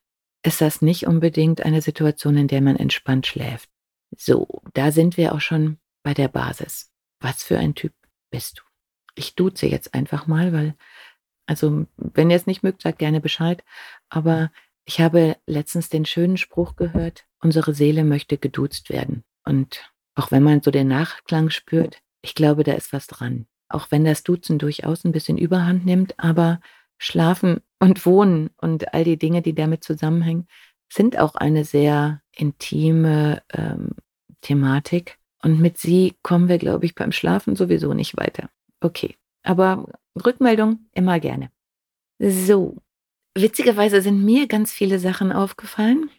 ist 0.43 0.61
das 0.61 0.81
nicht 0.81 1.07
unbedingt 1.07 1.63
eine 1.65 1.81
Situation, 1.81 2.37
in 2.37 2.47
der 2.47 2.61
man 2.61 2.75
entspannt 2.75 3.27
schläft. 3.27 3.69
So, 4.15 4.61
da 4.73 4.91
sind 4.91 5.17
wir 5.17 5.33
auch 5.33 5.41
schon 5.41 5.77
bei 6.03 6.13
der 6.13 6.27
Basis. 6.27 6.91
Was 7.19 7.43
für 7.43 7.57
ein 7.57 7.75
Typ 7.75 7.93
bist 8.29 8.59
du? 8.59 8.63
Ich 9.15 9.35
duze 9.35 9.67
jetzt 9.67 9.93
einfach 9.93 10.27
mal, 10.27 10.53
weil, 10.53 10.75
also, 11.47 11.85
wenn 11.97 12.29
ihr 12.29 12.35
es 12.35 12.45
nicht 12.47 12.63
mögt, 12.63 12.81
sagt 12.81 12.99
gerne 12.99 13.21
Bescheid. 13.21 13.63
Aber 14.09 14.51
Ich 14.85 15.01
habe 15.01 15.35
letztens 15.47 15.89
den 15.89 16.05
schönen 16.05 16.37
Spruch 16.37 16.75
gehört, 16.75 17.25
unsere 17.41 17.73
Seele 17.73 18.03
möchte 18.03 18.37
geduzt 18.37 18.89
werden. 18.89 19.23
Und 19.43 19.91
auch 20.13 20.31
wenn 20.31 20.43
man 20.43 20.61
so 20.61 20.69
den 20.71 20.87
Nachklang 20.87 21.49
spürt, 21.49 22.01
ich 22.21 22.35
glaube, 22.35 22.63
da 22.63 22.73
ist 22.73 22.93
was 22.93 23.07
dran. 23.07 23.47
Auch 23.67 23.89
wenn 23.89 24.05
das 24.05 24.23
Duzen 24.23 24.59
durchaus 24.59 25.03
ein 25.03 25.11
bisschen 25.11 25.39
Überhand 25.39 25.85
nimmt, 25.85 26.19
aber 26.19 26.61
Schlafen 26.97 27.61
und 27.79 28.05
Wohnen 28.05 28.49
und 28.57 28.93
all 28.93 29.03
die 29.03 29.17
Dinge, 29.17 29.41
die 29.41 29.53
damit 29.53 29.83
zusammenhängen, 29.83 30.47
sind 30.91 31.19
auch 31.19 31.35
eine 31.35 31.65
sehr 31.65 32.21
intime 32.31 33.41
ähm, 33.53 33.91
Thematik. 34.41 35.17
Und 35.41 35.59
mit 35.59 35.77
sie 35.77 36.15
kommen 36.23 36.47
wir, 36.47 36.57
glaube 36.57 36.85
ich, 36.85 36.95
beim 36.95 37.11
Schlafen 37.11 37.55
sowieso 37.55 37.93
nicht 37.93 38.17
weiter. 38.17 38.49
Okay, 38.81 39.15
aber 39.43 39.85
Rückmeldung 40.23 40.79
immer 40.93 41.19
gerne. 41.19 41.49
So, 42.19 42.77
witzigerweise 43.35 44.01
sind 44.01 44.23
mir 44.23 44.47
ganz 44.47 44.71
viele 44.71 44.99
Sachen 44.99 45.31
aufgefallen, 45.31 46.09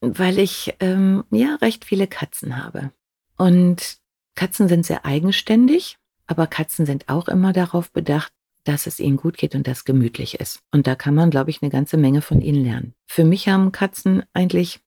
weil 0.00 0.38
ich 0.38 0.74
ähm, 0.80 1.24
ja 1.30 1.56
recht 1.56 1.84
viele 1.84 2.06
Katzen 2.06 2.62
habe. 2.62 2.92
Und 3.36 3.98
Katzen 4.34 4.68
sind 4.68 4.86
sehr 4.86 5.04
eigenständig, 5.04 5.98
aber 6.26 6.46
Katzen 6.46 6.86
sind 6.86 7.08
auch 7.08 7.28
immer 7.28 7.52
darauf 7.52 7.90
bedacht, 7.90 8.32
dass 8.64 8.86
es 8.86 9.00
ihnen 9.00 9.16
gut 9.16 9.36
geht 9.36 9.54
und 9.54 9.66
dass 9.66 9.84
gemütlich 9.84 10.38
ist. 10.40 10.60
Und 10.70 10.86
da 10.86 10.94
kann 10.94 11.14
man, 11.14 11.30
glaube 11.30 11.50
ich, 11.50 11.62
eine 11.62 11.70
ganze 11.70 11.96
Menge 11.96 12.22
von 12.22 12.40
ihnen 12.40 12.64
lernen. 12.64 12.94
Für 13.06 13.24
mich 13.24 13.48
haben 13.48 13.72
Katzen 13.72 14.22
eigentlich 14.32 14.80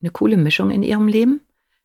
eine 0.00 0.10
coole 0.10 0.36
Mischung 0.36 0.70
in 0.70 0.82
ihrem 0.82 1.08
Leben. 1.08 1.40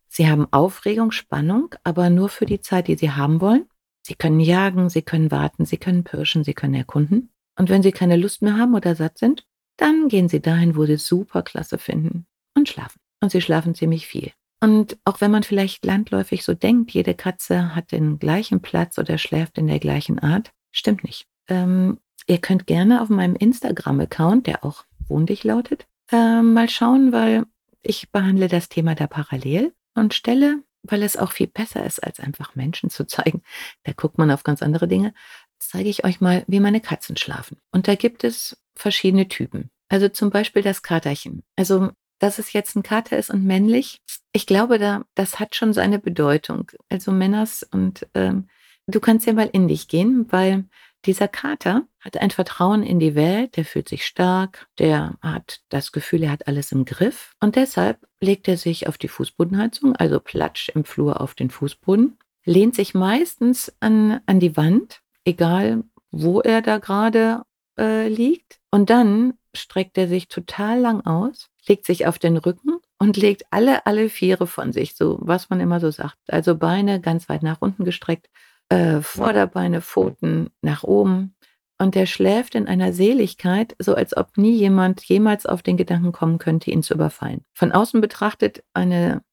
Sie 0.08 0.28
haben 0.28 0.52
Aufregung, 0.52 1.12
Spannung, 1.12 1.76
aber 1.84 2.10
nur 2.10 2.30
für 2.30 2.46
die 2.46 2.62
Zeit, 2.62 2.88
die 2.88 2.96
sie 2.96 3.12
haben 3.12 3.42
wollen. 3.42 3.66
Sie 4.02 4.16
können 4.16 4.40
jagen, 4.40 4.90
sie 4.90 5.02
können 5.02 5.32
warten, 5.32 5.66
sie 5.66 5.78
können 5.78 6.04
pirschen, 6.04 6.44
sie 6.44 6.54
können 6.54 6.74
erkunden. 6.74 7.30
Und 7.58 7.70
wenn 7.70 7.84
sie 7.84 7.92
keine 7.92 8.16
Lust 8.16 8.42
mehr 8.42 8.58
haben 8.58 8.74
oder 8.74 8.96
satt 8.96 9.18
sind, 9.18 9.46
dann 9.76 10.08
gehen 10.08 10.30
sie 10.30 10.42
dahin, 10.42 10.76
wo 10.76 10.86
sie 10.86 10.98
super 10.98 11.44
klasse 11.44 11.78
finden 11.78 12.26
und 12.56 12.70
schlafen. 12.70 13.00
Und 13.22 13.32
sie 13.32 13.42
schlafen 13.42 13.76
ziemlich 13.76 14.08
viel. 14.08 14.32
Und 14.60 14.98
auch 15.06 15.22
wenn 15.22 15.32
man 15.32 15.44
vielleicht 15.44 15.86
landläufig 15.86 16.44
so 16.44 16.54
denkt, 16.54 16.92
jede 16.92 17.14
Katze 17.14 17.76
hat 17.76 17.92
den 17.92 18.18
gleichen 18.18 18.62
Platz 18.62 18.98
oder 18.98 19.18
schläft 19.18 19.58
in 19.58 19.68
der 19.68 19.80
gleichen 19.80 20.20
Art, 20.20 20.52
stimmt 20.78 21.04
nicht. 21.04 21.28
Ähm, 21.48 22.00
ihr 22.28 22.40
könnt 22.40 22.68
gerne 22.68 23.02
auf 23.02 23.10
meinem 23.10 23.36
Instagram-Account, 23.36 24.48
der 24.48 24.64
auch 24.64 24.86
wohnlich 25.08 25.44
lautet, 25.44 25.88
äh, 26.12 26.42
mal 26.42 26.70
schauen, 26.70 27.12
weil 27.12 27.46
ich 27.82 28.12
behandle 28.12 28.48
das 28.48 28.70
Thema 28.70 28.96
da 28.96 29.08
parallel 29.08 29.74
und 29.96 30.14
stelle, 30.14 30.64
weil 30.84 31.04
es 31.04 31.18
auch 31.18 31.32
viel 31.32 31.48
besser 31.48 31.86
ist, 31.86 32.04
als 32.04 32.20
einfach 32.20 32.56
Menschen 32.56 32.90
zu 32.90 33.06
zeigen. 33.08 33.42
Da 33.84 33.94
guckt 33.94 34.18
man 34.18 34.32
auf 34.32 34.44
ganz 34.44 34.62
andere 34.62 34.88
Dinge. 34.88 35.14
Zeige 35.60 35.90
ich 35.90 36.04
euch 36.04 36.22
mal, 36.22 36.44
wie 36.48 36.60
meine 36.60 36.82
Katzen 36.82 37.18
schlafen. 37.18 37.58
Und 37.72 37.88
da 37.88 37.96
gibt 37.96 38.24
es 38.24 38.58
verschiedene 38.76 39.28
Typen. 39.28 39.72
Also 39.90 40.10
zum 40.10 40.30
Beispiel 40.30 40.62
das 40.62 40.84
Katerchen. 40.84 41.44
Also, 41.56 41.92
dass 42.20 42.40
es 42.40 42.54
jetzt 42.54 42.76
ein 42.76 42.84
Kater 42.84 43.18
ist 43.18 43.30
und 43.30 43.44
männlich, 43.44 44.02
ich 44.34 44.46
glaube, 44.46 44.80
da, 44.80 45.06
das 45.16 45.40
hat 45.40 45.56
schon 45.56 45.74
seine 45.74 46.00
Bedeutung. 46.00 46.72
Also 46.90 47.12
Männers 47.12 47.64
und 47.64 48.08
ähm, 48.14 48.48
du 48.88 49.00
kannst 49.00 49.26
ja 49.26 49.34
mal 49.34 49.50
in 49.52 49.68
dich 49.68 49.88
gehen, 49.88 50.26
weil 50.30 50.66
dieser 51.06 51.28
Kater 51.28 51.88
hat 52.00 52.18
ein 52.18 52.32
Vertrauen 52.32 52.84
in 52.84 53.00
die 53.00 53.16
Welt, 53.16 53.56
der 53.56 53.66
fühlt 53.66 53.88
sich 53.88 54.06
stark, 54.06 54.68
der 54.80 55.18
hat 55.22 55.62
das 55.70 55.92
Gefühl, 55.92 56.24
er 56.24 56.32
hat 56.32 56.48
alles 56.48 56.72
im 56.72 56.86
Griff 56.86 57.34
und 57.40 57.56
deshalb 57.56 58.00
legt 58.20 58.48
er 58.48 58.58
sich 58.58 58.88
auf 58.88 58.98
die 58.98 59.08
Fußbodenheizung, 59.08 59.96
also 59.96 60.20
platsch 60.20 60.70
im 60.70 60.86
Flur 60.86 61.22
auf 61.22 61.36
den 61.36 61.50
Fußboden, 61.50 62.18
lehnt 62.46 62.76
sich 62.76 62.94
meistens 62.94 63.74
an, 63.80 64.22
an 64.26 64.40
die 64.40 64.58
Wand, 64.58 65.02
egal 65.24 65.84
wo 66.12 66.42
er 66.42 66.62
da 66.62 66.78
gerade 66.80 67.44
äh, 67.78 68.08
liegt 68.08 68.60
und 68.72 68.90
dann 68.90 69.34
streckt 69.54 69.98
er 69.98 70.08
sich 70.08 70.28
total 70.28 70.80
lang 70.80 71.02
aus, 71.06 71.48
legt 71.68 71.86
sich 71.86 72.08
auf 72.08 72.20
den 72.20 72.38
Rücken 72.38 72.78
und 72.98 73.18
legt 73.18 73.44
alle, 73.52 73.86
alle 73.86 74.10
Viere 74.10 74.48
von 74.48 74.72
sich, 74.72 74.96
so 74.96 75.20
was 75.22 75.50
man 75.50 75.60
immer 75.60 75.80
so 75.80 75.92
sagt. 75.92 76.18
Also 76.28 76.56
Beine 76.56 77.02
ganz 77.02 77.30
weit 77.30 77.44
nach 77.44 77.62
unten 77.62 77.86
gestreckt 77.86 78.30
äh, 78.70 79.02
Vorderbeine, 79.02 79.82
Pfoten 79.82 80.50
nach 80.62 80.84
oben. 80.84 81.36
Und 81.80 81.96
er 81.96 82.08
schläft 82.08 82.56
in 82.56 82.68
einer 82.68 82.92
Seligkeit, 82.92 83.76
so 83.80 83.94
als 83.94 84.18
ob 84.18 84.38
nie 84.38 84.56
jemand 84.56 85.04
jemals 85.04 85.46
auf 85.46 85.62
den 85.62 85.78
Gedanken 85.78 86.12
kommen 86.12 86.40
könnte, 86.40 86.72
ihn 86.72 86.82
zu 86.82 86.96
überfallen. 86.96 87.46
Von 87.54 87.72
außen 87.72 88.02
betrachtet 88.02 88.64
eine 88.74 89.24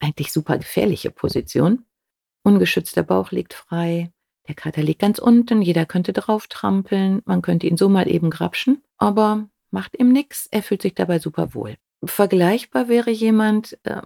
eigentlich 0.00 0.32
super 0.32 0.58
gefährliche 0.58 1.10
Position. 1.10 1.84
Ungeschützter 2.42 3.04
Bauch 3.04 3.30
liegt 3.30 3.54
frei, 3.54 4.10
der 4.48 4.54
Kater 4.54 4.82
liegt 4.82 5.00
ganz 5.00 5.18
unten, 5.18 5.62
jeder 5.62 5.86
könnte 5.86 6.12
drauf 6.12 6.48
trampeln, 6.48 7.22
man 7.24 7.40
könnte 7.40 7.66
ihn 7.66 7.76
so 7.76 7.88
mal 7.88 8.08
eben 8.08 8.28
grapschen, 8.28 8.82
aber 8.98 9.48
macht 9.70 9.98
ihm 9.98 10.12
nichts, 10.12 10.46
er 10.50 10.62
fühlt 10.62 10.82
sich 10.82 10.94
dabei 10.94 11.18
super 11.18 11.54
wohl. 11.54 11.76
Vergleichbar 12.04 12.88
wäre 12.88 13.10
jemand, 13.10 13.78
äh, 13.84 14.02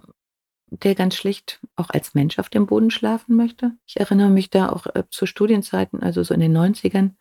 der 0.71 0.95
ganz 0.95 1.15
schlicht 1.15 1.59
auch 1.75 1.89
als 1.89 2.13
Mensch 2.13 2.39
auf 2.39 2.49
dem 2.49 2.65
Boden 2.65 2.91
schlafen 2.91 3.35
möchte. 3.35 3.73
Ich 3.85 3.99
erinnere 3.99 4.29
mich 4.29 4.49
da 4.49 4.69
auch 4.69 4.87
äh, 4.87 5.03
zu 5.09 5.25
Studienzeiten, 5.25 6.01
also 6.01 6.23
so 6.23 6.33
in 6.33 6.39
den 6.39 6.55
90ern, 6.55 7.11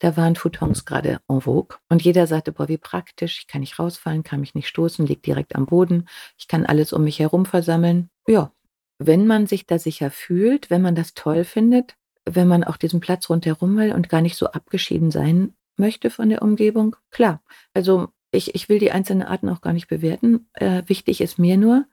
da 0.00 0.16
waren 0.16 0.36
Futons 0.36 0.84
gerade 0.84 1.20
en 1.28 1.40
vogue 1.40 1.78
und 1.88 2.02
jeder 2.02 2.26
sagte, 2.26 2.52
boah, 2.52 2.68
wie 2.68 2.78
praktisch, 2.78 3.38
ich 3.40 3.46
kann 3.46 3.60
nicht 3.60 3.78
rausfallen, 3.78 4.22
kann 4.22 4.40
mich 4.40 4.54
nicht 4.54 4.68
stoßen, 4.68 5.06
liegt 5.06 5.26
direkt 5.26 5.54
am 5.54 5.66
Boden, 5.66 6.08
ich 6.36 6.48
kann 6.48 6.66
alles 6.66 6.92
um 6.92 7.04
mich 7.04 7.20
herum 7.20 7.46
versammeln. 7.46 8.10
Ja, 8.26 8.52
wenn 8.98 9.26
man 9.26 9.46
sich 9.46 9.66
da 9.66 9.78
sicher 9.78 10.10
fühlt, 10.10 10.70
wenn 10.70 10.82
man 10.82 10.94
das 10.94 11.14
toll 11.14 11.44
findet, 11.44 11.96
wenn 12.24 12.48
man 12.48 12.64
auch 12.64 12.76
diesen 12.76 13.00
Platz 13.00 13.28
rundherum 13.28 13.76
will 13.76 13.92
und 13.92 14.08
gar 14.08 14.20
nicht 14.20 14.36
so 14.36 14.46
abgeschieden 14.46 15.10
sein 15.10 15.54
möchte 15.76 16.10
von 16.10 16.28
der 16.28 16.42
Umgebung, 16.42 16.96
klar. 17.10 17.42
Also 17.72 18.08
ich, 18.30 18.54
ich 18.54 18.68
will 18.68 18.78
die 18.78 18.90
einzelnen 18.90 19.22
Arten 19.22 19.48
auch 19.48 19.60
gar 19.60 19.72
nicht 19.72 19.88
bewerten. 19.88 20.48
Äh, 20.54 20.82
wichtig 20.86 21.20
ist 21.20 21.38
mir 21.38 21.56
nur, 21.56 21.86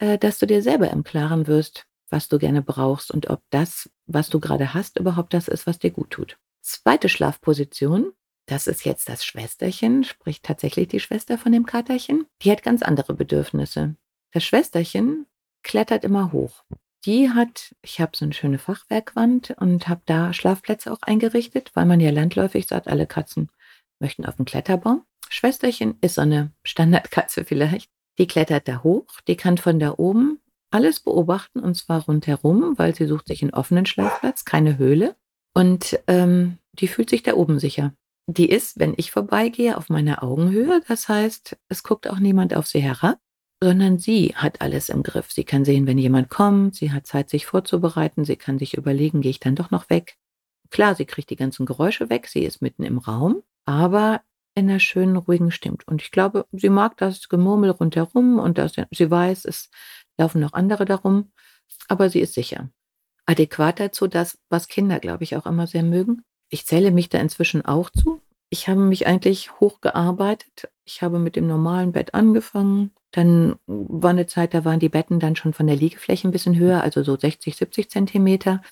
äh, 0.00 0.18
dass 0.18 0.38
du 0.38 0.46
dir 0.46 0.62
selber 0.62 0.90
im 0.90 1.04
Klaren 1.04 1.46
wirst, 1.46 1.86
was 2.08 2.28
du 2.28 2.38
gerne 2.38 2.62
brauchst 2.62 3.10
und 3.10 3.30
ob 3.30 3.42
das, 3.50 3.88
was 4.06 4.30
du 4.30 4.40
gerade 4.40 4.74
hast, 4.74 4.98
überhaupt 4.98 5.32
das 5.32 5.46
ist, 5.46 5.66
was 5.66 5.78
dir 5.78 5.90
gut 5.90 6.10
tut. 6.10 6.38
Zweite 6.60 7.08
Schlafposition, 7.08 8.12
das 8.46 8.66
ist 8.66 8.84
jetzt 8.84 9.08
das 9.08 9.24
Schwesterchen, 9.24 10.02
sprich 10.02 10.42
tatsächlich 10.42 10.88
die 10.88 11.00
Schwester 11.00 11.38
von 11.38 11.52
dem 11.52 11.66
Katerchen. 11.66 12.26
Die 12.42 12.50
hat 12.50 12.62
ganz 12.62 12.82
andere 12.82 13.14
Bedürfnisse. 13.14 13.94
Das 14.32 14.44
Schwesterchen 14.44 15.26
klettert 15.62 16.04
immer 16.04 16.32
hoch. 16.32 16.64
Die 17.04 17.30
hat, 17.30 17.74
ich 17.80 18.00
habe 18.00 18.16
so 18.16 18.24
eine 18.24 18.34
schöne 18.34 18.58
Fachwerkwand 18.58 19.54
und 19.58 19.88
habe 19.88 20.02
da 20.04 20.32
Schlafplätze 20.32 20.92
auch 20.92 21.02
eingerichtet, 21.02 21.70
weil 21.74 21.86
man 21.86 22.00
ja 22.00 22.10
landläufig 22.10 22.66
sagt, 22.66 22.88
alle 22.88 23.06
Katzen 23.06 23.50
möchten 24.00 24.26
auf 24.26 24.36
den 24.36 24.44
Kletterbaum. 24.44 25.04
Schwesterchen 25.28 25.96
ist 26.00 26.16
so 26.16 26.22
eine 26.22 26.52
Standardkatze 26.64 27.44
vielleicht. 27.46 27.90
Die 28.20 28.26
klettert 28.26 28.68
da 28.68 28.82
hoch, 28.82 29.06
die 29.28 29.36
kann 29.36 29.56
von 29.56 29.78
da 29.78 29.94
oben 29.96 30.40
alles 30.70 31.00
beobachten 31.00 31.60
und 31.60 31.74
zwar 31.74 32.04
rundherum, 32.04 32.74
weil 32.76 32.94
sie 32.94 33.06
sucht 33.06 33.26
sich 33.28 33.40
einen 33.40 33.54
offenen 33.54 33.86
Schlafplatz, 33.86 34.44
keine 34.44 34.76
Höhle. 34.76 35.16
Und 35.54 35.98
ähm, 36.06 36.58
die 36.74 36.86
fühlt 36.86 37.08
sich 37.08 37.22
da 37.22 37.32
oben 37.32 37.58
sicher. 37.58 37.94
Die 38.26 38.50
ist, 38.50 38.78
wenn 38.78 38.92
ich 38.98 39.10
vorbeigehe, 39.10 39.78
auf 39.78 39.88
meiner 39.88 40.22
Augenhöhe. 40.22 40.82
Das 40.86 41.08
heißt, 41.08 41.56
es 41.70 41.82
guckt 41.82 42.10
auch 42.10 42.18
niemand 42.18 42.54
auf 42.54 42.66
sie 42.66 42.80
herab, 42.80 43.18
sondern 43.62 43.98
sie 43.98 44.34
hat 44.36 44.60
alles 44.60 44.90
im 44.90 45.02
Griff. 45.02 45.32
Sie 45.32 45.44
kann 45.44 45.64
sehen, 45.64 45.86
wenn 45.86 45.96
jemand 45.96 46.28
kommt. 46.28 46.76
Sie 46.76 46.92
hat 46.92 47.06
Zeit, 47.06 47.30
sich 47.30 47.46
vorzubereiten. 47.46 48.26
Sie 48.26 48.36
kann 48.36 48.58
sich 48.58 48.74
überlegen, 48.74 49.22
gehe 49.22 49.30
ich 49.30 49.40
dann 49.40 49.56
doch 49.56 49.70
noch 49.70 49.88
weg. 49.88 50.18
Klar, 50.68 50.94
sie 50.94 51.06
kriegt 51.06 51.30
die 51.30 51.36
ganzen 51.36 51.64
Geräusche 51.64 52.10
weg. 52.10 52.28
Sie 52.28 52.44
ist 52.44 52.60
mitten 52.60 52.82
im 52.82 52.98
Raum. 52.98 53.42
Aber 53.64 54.20
in 54.54 54.68
einer 54.68 54.80
schönen, 54.80 55.16
ruhigen 55.16 55.50
Stimmt. 55.50 55.86
Und 55.86 56.02
ich 56.02 56.10
glaube, 56.10 56.46
sie 56.52 56.68
mag 56.68 56.96
das 56.96 57.28
Gemurmel 57.28 57.70
rundherum 57.70 58.38
und 58.38 58.58
das, 58.58 58.74
sie 58.90 59.10
weiß, 59.10 59.44
es 59.44 59.70
laufen 60.18 60.40
noch 60.40 60.52
andere 60.52 60.84
darum, 60.84 61.32
aber 61.88 62.10
sie 62.10 62.20
ist 62.20 62.34
sicher. 62.34 62.70
Adäquat 63.26 63.80
dazu 63.80 64.06
das, 64.08 64.38
was 64.48 64.68
Kinder, 64.68 64.98
glaube 64.98 65.24
ich, 65.24 65.36
auch 65.36 65.46
immer 65.46 65.66
sehr 65.66 65.82
mögen. 65.82 66.24
Ich 66.48 66.66
zähle 66.66 66.90
mich 66.90 67.08
da 67.08 67.18
inzwischen 67.18 67.64
auch 67.64 67.90
zu. 67.90 68.20
Ich 68.48 68.68
habe 68.68 68.80
mich 68.80 69.06
eigentlich 69.06 69.60
hochgearbeitet. 69.60 70.68
Ich 70.84 71.02
habe 71.02 71.20
mit 71.20 71.36
dem 71.36 71.46
normalen 71.46 71.92
Bett 71.92 72.14
angefangen. 72.14 72.90
Dann 73.12 73.56
war 73.66 74.10
eine 74.10 74.26
Zeit, 74.26 74.54
da 74.54 74.64
waren 74.64 74.80
die 74.80 74.88
Betten 74.88 75.20
dann 75.20 75.36
schon 75.36 75.52
von 75.52 75.68
der 75.68 75.76
Liegefläche 75.76 76.26
ein 76.26 76.32
bisschen 76.32 76.56
höher, 76.56 76.82
also 76.82 77.04
so 77.04 77.16
60, 77.16 77.56
70 77.56 77.90
Zentimeter 77.90 78.62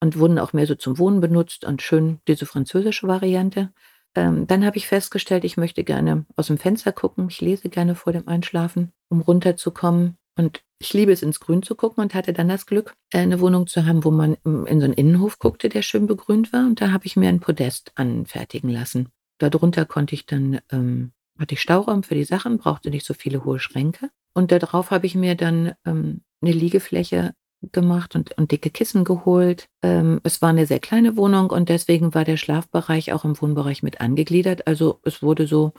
und 0.00 0.18
wurden 0.18 0.38
auch 0.38 0.52
mehr 0.52 0.66
so 0.66 0.74
zum 0.74 0.98
Wohnen 0.98 1.20
benutzt 1.20 1.64
und 1.64 1.82
schön 1.82 2.20
diese 2.26 2.46
französische 2.46 3.06
Variante. 3.06 3.72
Ähm, 4.14 4.46
dann 4.46 4.64
habe 4.64 4.76
ich 4.76 4.86
festgestellt, 4.86 5.44
ich 5.44 5.56
möchte 5.56 5.84
gerne 5.84 6.26
aus 6.36 6.48
dem 6.48 6.58
Fenster 6.58 6.92
gucken. 6.92 7.28
Ich 7.28 7.40
lese 7.40 7.68
gerne 7.68 7.94
vor 7.94 8.12
dem 8.12 8.26
Einschlafen, 8.28 8.92
um 9.08 9.20
runterzukommen. 9.20 10.16
Und 10.36 10.62
ich 10.78 10.92
liebe 10.94 11.12
es, 11.12 11.22
ins 11.22 11.40
Grün 11.40 11.62
zu 11.62 11.74
gucken 11.74 12.02
und 12.02 12.14
hatte 12.14 12.32
dann 12.32 12.48
das 12.48 12.66
Glück, 12.66 12.94
äh, 13.12 13.18
eine 13.18 13.40
Wohnung 13.40 13.66
zu 13.66 13.86
haben, 13.86 14.04
wo 14.04 14.10
man 14.10 14.34
in 14.44 14.80
so 14.80 14.84
einen 14.84 14.94
Innenhof 14.94 15.38
guckte, 15.38 15.68
der 15.68 15.82
schön 15.82 16.06
begrünt 16.06 16.52
war. 16.52 16.66
Und 16.66 16.80
da 16.80 16.90
habe 16.90 17.06
ich 17.06 17.16
mir 17.16 17.28
ein 17.28 17.40
Podest 17.40 17.92
anfertigen 17.96 18.70
lassen. 18.70 19.08
Darunter 19.38 19.84
konnte 19.84 20.14
ich 20.14 20.26
dann, 20.26 20.60
ähm, 20.70 21.12
hatte 21.38 21.54
ich 21.54 21.60
Stauraum 21.60 22.02
für 22.02 22.14
die 22.14 22.24
Sachen, 22.24 22.58
brauchte 22.58 22.90
nicht 22.90 23.06
so 23.06 23.14
viele 23.14 23.44
hohe 23.44 23.58
Schränke. 23.58 24.10
Und 24.34 24.52
darauf 24.52 24.90
habe 24.90 25.06
ich 25.06 25.14
mir 25.14 25.34
dann 25.34 25.72
ähm, 25.84 26.22
eine 26.40 26.52
Liegefläche 26.52 27.34
gemacht 27.72 28.14
und, 28.16 28.36
und 28.38 28.52
dicke 28.52 28.70
Kissen 28.70 29.04
geholt. 29.04 29.68
Ähm, 29.82 30.20
es 30.24 30.40
war 30.42 30.50
eine 30.50 30.66
sehr 30.66 30.80
kleine 30.80 31.16
Wohnung 31.16 31.50
und 31.50 31.68
deswegen 31.68 32.14
war 32.14 32.24
der 32.24 32.36
Schlafbereich 32.36 33.12
auch 33.12 33.24
im 33.24 33.40
Wohnbereich 33.40 33.82
mit 33.82 34.00
angegliedert. 34.00 34.66
Also 34.66 35.00
es 35.04 35.22
wurde 35.22 35.46
so 35.46 35.72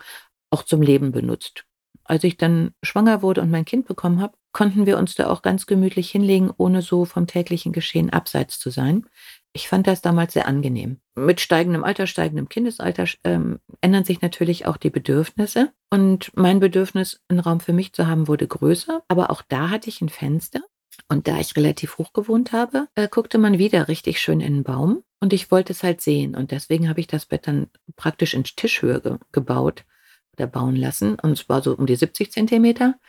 auch 0.52 0.64
zum 0.64 0.82
Leben 0.82 1.12
benutzt. 1.12 1.66
als 2.04 2.24
ich 2.24 2.38
dann 2.38 2.72
schwanger 2.84 3.22
wurde 3.22 3.42
und 3.42 3.52
mein 3.52 3.66
Kind 3.66 3.88
bekommen 3.88 4.22
habe, 4.22 4.34
konnten 4.54 4.86
wir 4.86 4.98
uns 4.98 5.16
da 5.16 5.30
auch 5.30 5.42
ganz 5.42 5.66
gemütlich 5.66 6.12
hinlegen, 6.12 6.52
ohne 6.58 6.82
so 6.82 7.06
vom 7.06 7.28
täglichen 7.28 7.72
Geschehen 7.72 8.10
abseits 8.10 8.60
zu 8.60 8.70
sein. 8.70 9.06
Ich 9.54 9.68
fand 9.68 9.88
das 9.88 10.02
damals 10.02 10.34
sehr 10.34 10.48
angenehm. 10.48 11.00
Mit 11.16 11.42
steigendem 11.42 11.84
Alter, 11.84 12.08
steigendem 12.08 12.50
Kindesalter 12.50 13.06
ähm, 13.24 13.60
ändern 13.82 14.04
sich 14.04 14.22
natürlich 14.22 14.66
auch 14.66 14.78
die 14.78 14.90
Bedürfnisse. 14.90 15.72
Und 15.90 16.32
mein 16.36 16.60
Bedürfnis, 16.60 17.22
einen 17.30 17.40
Raum 17.40 17.60
für 17.60 17.74
mich 17.74 17.94
zu 17.94 18.08
haben, 18.08 18.28
wurde 18.28 18.48
größer. 18.48 19.04
Aber 19.08 19.30
auch 19.30 19.42
da 19.48 19.70
hatte 19.70 19.90
ich 19.90 20.02
ein 20.02 20.10
Fenster. 20.10 20.62
Und 21.08 21.28
da 21.28 21.40
ich 21.40 21.56
relativ 21.56 21.98
hoch 21.98 22.14
gewohnt 22.14 22.52
habe, 22.52 22.88
äh, 22.96 23.08
guckte 23.08 23.38
man 23.38 23.58
wieder 23.58 23.88
richtig 23.88 24.22
schön 24.22 24.42
in 24.42 24.54
den 24.54 24.64
Baum. 24.64 25.04
Und 25.20 25.34
ich 25.34 25.52
wollte 25.52 25.74
es 25.74 25.84
halt 25.84 26.02
sehen. 26.02 26.36
Und 26.36 26.52
deswegen 26.52 26.90
habe 26.90 27.00
ich 27.00 27.08
das 27.08 27.26
Bett 27.26 27.48
dann 27.48 27.68
praktisch 27.96 28.34
in 28.34 28.44
Tischhöhe 28.44 29.02
ge 29.02 29.18
gebaut 29.32 29.86
oder 30.34 30.48
bauen 30.48 30.76
lassen. 30.76 31.16
Und 31.16 31.32
es 31.32 31.50
war 31.50 31.62
so 31.62 31.76
um 31.76 31.86
die 31.86 31.96
70 31.96 32.32
Zentimeter, 32.32 33.00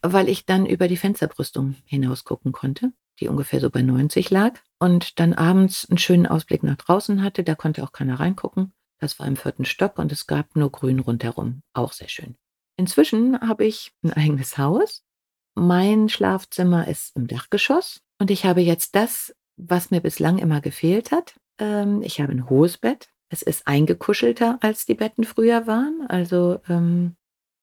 weil 0.00 0.28
ich 0.28 0.46
dann 0.46 0.66
über 0.66 0.88
die 0.88 0.96
Fensterbrüstung 0.96 1.76
hinaus 1.84 2.24
gucken 2.24 2.52
konnte, 2.52 2.92
die 3.20 3.28
ungefähr 3.28 3.60
so 3.60 3.70
bei 3.70 3.82
90 3.82 4.30
lag. 4.30 4.58
Und 4.78 5.20
dann 5.20 5.34
abends 5.34 5.88
einen 5.88 5.98
schönen 5.98 6.26
Ausblick 6.26 6.62
nach 6.62 6.76
draußen 6.76 7.22
hatte. 7.22 7.44
Da 7.44 7.54
konnte 7.54 7.82
auch 7.82 7.92
keiner 7.92 8.18
reingucken. 8.18 8.72
Das 8.98 9.18
war 9.18 9.26
im 9.26 9.36
vierten 9.36 9.64
Stock 9.64 9.98
und 9.98 10.12
es 10.12 10.26
gab 10.26 10.54
nur 10.54 10.70
Grün 10.70 11.00
rundherum. 11.00 11.62
Auch 11.72 11.92
sehr 11.92 12.08
schön. 12.08 12.36
Inzwischen 12.76 13.40
habe 13.40 13.64
ich 13.64 13.92
ein 14.02 14.12
eigenes 14.12 14.58
Haus. 14.58 15.04
Mein 15.54 16.08
Schlafzimmer 16.08 16.88
ist 16.88 17.16
im 17.16 17.26
Dachgeschoss 17.26 18.00
und 18.18 18.30
ich 18.30 18.44
habe 18.44 18.60
jetzt 18.60 18.94
das, 18.94 19.34
was 19.56 19.90
mir 19.90 20.00
bislang 20.00 20.38
immer 20.38 20.60
gefehlt 20.60 21.10
hat. 21.10 21.34
Ähm, 21.58 22.02
ich 22.02 22.20
habe 22.20 22.32
ein 22.32 22.48
hohes 22.48 22.78
Bett 22.78 23.12
es 23.32 23.40
ist 23.40 23.66
eingekuschelter, 23.66 24.58
als 24.60 24.84
die 24.84 24.94
Betten 24.94 25.24
früher 25.24 25.66
waren. 25.66 26.04
Also, 26.08 26.60
ähm, 26.68 27.16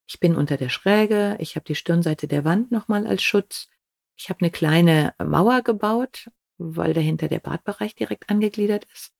ich 0.07 0.19
bin 0.19 0.35
unter 0.35 0.57
der 0.57 0.69
Schräge, 0.69 1.37
ich 1.39 1.55
habe 1.55 1.65
die 1.65 1.75
Stirnseite 1.75 2.27
der 2.27 2.43
Wand 2.43 2.71
nochmal 2.71 3.05
als 3.05 3.21
Schutz. 3.21 3.69
Ich 4.17 4.29
habe 4.29 4.41
eine 4.41 4.49
kleine 4.49 5.13
Mauer 5.23 5.61
gebaut, 5.61 6.31
weil 6.57 6.95
dahinter 6.95 7.27
der 7.27 7.39
Badbereich 7.39 7.93
direkt 7.93 8.31
angegliedert 8.31 8.85
ist. 8.91 9.11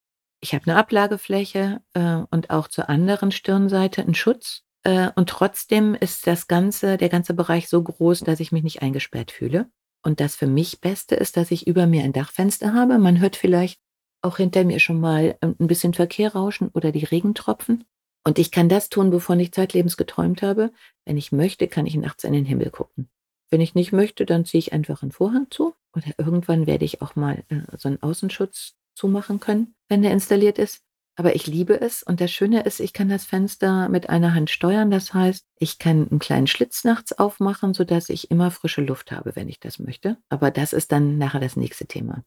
Ich 0.41 0.55
habe 0.55 0.65
eine 0.65 0.77
Ablagefläche, 0.77 1.83
äh, 1.93 2.23
und 2.31 2.49
auch 2.49 2.67
zur 2.67 2.89
anderen 2.89 3.31
Stirnseite 3.31 4.01
einen 4.01 4.15
Schutz. 4.15 4.63
Äh, 4.83 5.09
und 5.15 5.29
trotzdem 5.29 5.95
ist 5.95 6.27
das 6.27 6.47
ganze 6.47 6.97
der 6.97 7.09
ganze 7.09 7.33
Bereich 7.33 7.69
so 7.69 7.81
groß, 7.81 8.21
dass 8.21 8.39
ich 8.39 8.51
mich 8.51 8.63
nicht 8.63 8.81
eingesperrt 8.81 9.31
fühle. 9.31 9.69
Und 10.03 10.19
das 10.19 10.35
für 10.35 10.47
mich 10.47 10.79
Beste 10.79 11.15
ist, 11.15 11.35
dass 11.35 11.51
ich 11.51 11.67
über 11.67 11.85
mir 11.85 12.03
ein 12.03 12.13
Dachfenster 12.13 12.73
habe. 12.73 12.97
Man 12.97 13.19
hört 13.19 13.35
vielleicht 13.35 13.79
auch 14.21 14.37
hinter 14.37 14.63
mir 14.63 14.79
schon 14.79 14.99
mal 14.99 15.37
ähm, 15.41 15.55
ein 15.59 15.67
bisschen 15.67 15.93
Verkehr 15.93 16.33
rauschen 16.33 16.69
oder 16.73 16.91
die 16.91 17.03
Regentropfen. 17.03 17.85
Und 18.25 18.39
ich 18.39 18.51
kann 18.51 18.69
das 18.69 18.89
tun, 18.89 19.11
wovon 19.11 19.39
ich 19.39 19.53
zeitlebens 19.53 19.97
geträumt 19.97 20.41
habe. 20.41 20.71
Wenn 21.05 21.17
ich 21.17 21.31
möchte, 21.31 21.67
kann 21.67 21.85
ich 21.85 21.95
nachts 21.95 22.23
in 22.23 22.33
den 22.33 22.45
Himmel 22.45 22.69
gucken. 22.69 23.09
Wenn 23.49 23.61
ich 23.61 23.75
nicht 23.75 23.91
möchte, 23.91 24.25
dann 24.25 24.45
ziehe 24.45 24.59
ich 24.59 24.73
einfach 24.73 25.01
einen 25.01 25.11
Vorhang 25.11 25.47
zu. 25.49 25.73
Oder 25.95 26.07
irgendwann 26.17 26.67
werde 26.67 26.85
ich 26.85 27.01
auch 27.01 27.15
mal 27.15 27.43
äh, 27.49 27.61
so 27.77 27.89
einen 27.89 28.01
Außenschutz 28.01 28.75
zumachen 28.93 29.39
können, 29.39 29.75
wenn 29.87 30.01
der 30.01 30.11
installiert 30.11 30.59
ist. 30.59 30.83
Aber 31.19 31.35
ich 31.35 31.47
liebe 31.47 31.81
es. 31.81 32.01
Und 32.01 32.21
das 32.21 32.31
Schöne 32.31 32.61
ist, 32.61 32.79
ich 32.79 32.93
kann 32.93 33.09
das 33.09 33.25
Fenster 33.25 33.89
mit 33.89 34.09
einer 34.09 34.33
Hand 34.33 34.49
steuern. 34.49 34.89
Das 34.89 35.13
heißt, 35.13 35.45
ich 35.59 35.77
kann 35.77 36.07
einen 36.09 36.19
kleinen 36.19 36.47
Schlitz 36.47 36.85
nachts 36.85 37.11
aufmachen, 37.11 37.73
sodass 37.73 38.07
ich 38.07 38.31
immer 38.31 38.51
frische 38.51 38.79
Luft 38.79 39.11
habe, 39.11 39.35
wenn 39.35 39.49
ich 39.49 39.59
das 39.59 39.79
möchte. 39.79 40.15
Aber 40.29 40.49
das 40.49 40.71
ist 40.71 40.93
dann 40.93 41.17
nachher 41.17 41.41
das 41.41 41.57
nächste 41.57 41.87
Thema. 41.87 42.23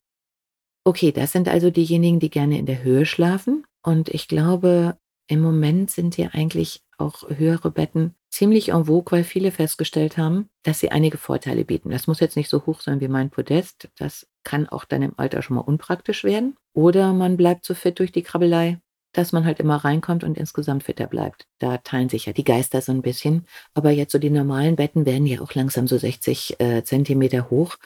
Okay, 0.84 1.10
das 1.10 1.32
sind 1.32 1.48
also 1.48 1.70
diejenigen, 1.70 2.20
die 2.20 2.28
gerne 2.28 2.58
in 2.58 2.66
der 2.66 2.82
Höhe 2.82 3.06
schlafen. 3.06 3.64
Und 3.82 4.10
ich 4.10 4.28
glaube, 4.28 4.98
im 5.26 5.40
Moment 5.40 5.90
sind 5.90 6.16
hier 6.16 6.34
eigentlich 6.34 6.82
auch 6.98 7.30
höhere 7.30 7.70
Betten 7.70 8.14
ziemlich 8.32 8.70
en 8.70 8.86
vogue, 8.86 9.12
weil 9.12 9.24
viele 9.24 9.52
festgestellt 9.52 10.16
haben, 10.16 10.48
dass 10.62 10.80
sie 10.80 10.90
einige 10.90 11.18
Vorteile 11.18 11.64
bieten. 11.64 11.90
Das 11.90 12.06
muss 12.06 12.18
jetzt 12.18 12.36
nicht 12.36 12.48
so 12.48 12.64
hoch 12.66 12.80
sein 12.80 13.00
wie 13.00 13.08
mein 13.08 13.30
Podest. 13.30 13.90
Das 13.98 14.26
kann 14.42 14.68
auch 14.68 14.84
dann 14.84 15.02
im 15.02 15.12
Alter 15.18 15.42
schon 15.42 15.56
mal 15.56 15.62
unpraktisch 15.62 16.24
werden. 16.24 16.56
Oder 16.72 17.12
man 17.12 17.36
bleibt 17.36 17.64
so 17.64 17.74
fit 17.74 17.98
durch 17.98 18.10
die 18.10 18.22
Krabbelei, 18.22 18.80
dass 19.12 19.32
man 19.32 19.44
halt 19.44 19.60
immer 19.60 19.76
reinkommt 19.76 20.24
und 20.24 20.38
insgesamt 20.38 20.84
fitter 20.84 21.06
bleibt. 21.06 21.46
Da 21.58 21.76
teilen 21.76 22.08
sich 22.08 22.24
ja 22.24 22.32
die 22.32 22.44
Geister 22.44 22.80
so 22.80 22.90
ein 22.90 23.02
bisschen. 23.02 23.46
Aber 23.74 23.90
jetzt 23.90 24.12
so 24.12 24.18
die 24.18 24.30
normalen 24.30 24.76
Betten 24.76 25.04
werden 25.04 25.26
ja 25.26 25.42
auch 25.42 25.54
langsam 25.54 25.86
so 25.86 25.98
60 25.98 26.58
äh, 26.58 26.82
Zentimeter 26.84 27.50
hoch. 27.50 27.76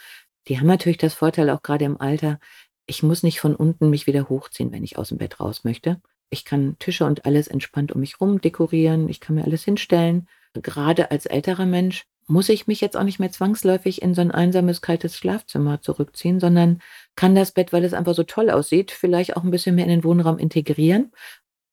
Die 0.47 0.61
haben 0.61 0.69
natürlich 0.69 0.99
das 0.99 1.15
Vorteil 1.15 1.51
auch 1.51 1.63
gerade 1.63 1.85
im 1.85 2.01
Alter, 2.01 2.39
ich 2.87 3.03
muss 3.03 3.25
nicht 3.25 3.41
von 3.41 3.57
unten 3.57 3.91
mich 3.91 4.07
wieder 4.07 4.29
hochziehen, 4.29 4.71
wenn 4.71 4.85
ich 4.85 4.97
aus 4.97 5.09
dem 5.09 5.19
Bett 5.19 5.41
raus 5.41 5.65
möchte. 5.65 6.01
Ich 6.31 6.45
kann 6.45 6.77
Tische 6.79 7.05
und 7.05 7.25
alles 7.25 7.49
entspannt 7.49 7.93
um 7.93 8.01
mich 8.01 8.21
rum 8.21 8.41
dekorieren. 8.41 9.09
Ich 9.09 9.21
kann 9.21 9.37
mir 9.37 9.45
alles 9.45 9.65
hinstellen. 9.65 10.29
Gerade 10.55 11.11
als 11.11 11.27
älterer 11.27 11.67
Mensch 11.67 12.05
muss 12.27 12.49
ich 12.49 12.67
mich 12.67 12.81
jetzt 12.81 12.97
auch 12.97 13.05
nicht 13.05 13.21
mehr 13.21 13.31
zwangsläufig 13.31 14.03
in 14.03 14.15
so 14.15 14.21
ein 14.21 14.33
einsames, 14.33 14.81
kaltes 14.81 15.17
Schlafzimmer 15.17 15.81
zurückziehen, 15.81 16.41
sondern 16.41 16.81
kann 17.15 17.35
das 17.35 17.53
Bett, 17.53 17.73
weil 17.73 17.85
es 17.85 17.95
einfach 17.95 18.15
so 18.15 18.25
toll 18.25 18.51
aussieht, 18.51 18.91
vielleicht 18.91 19.37
auch 19.37 19.45
ein 19.45 19.51
bisschen 19.51 19.77
mehr 19.77 19.85
in 19.85 19.91
den 19.91 20.05
Wohnraum 20.05 20.39
integrieren 20.39 21.13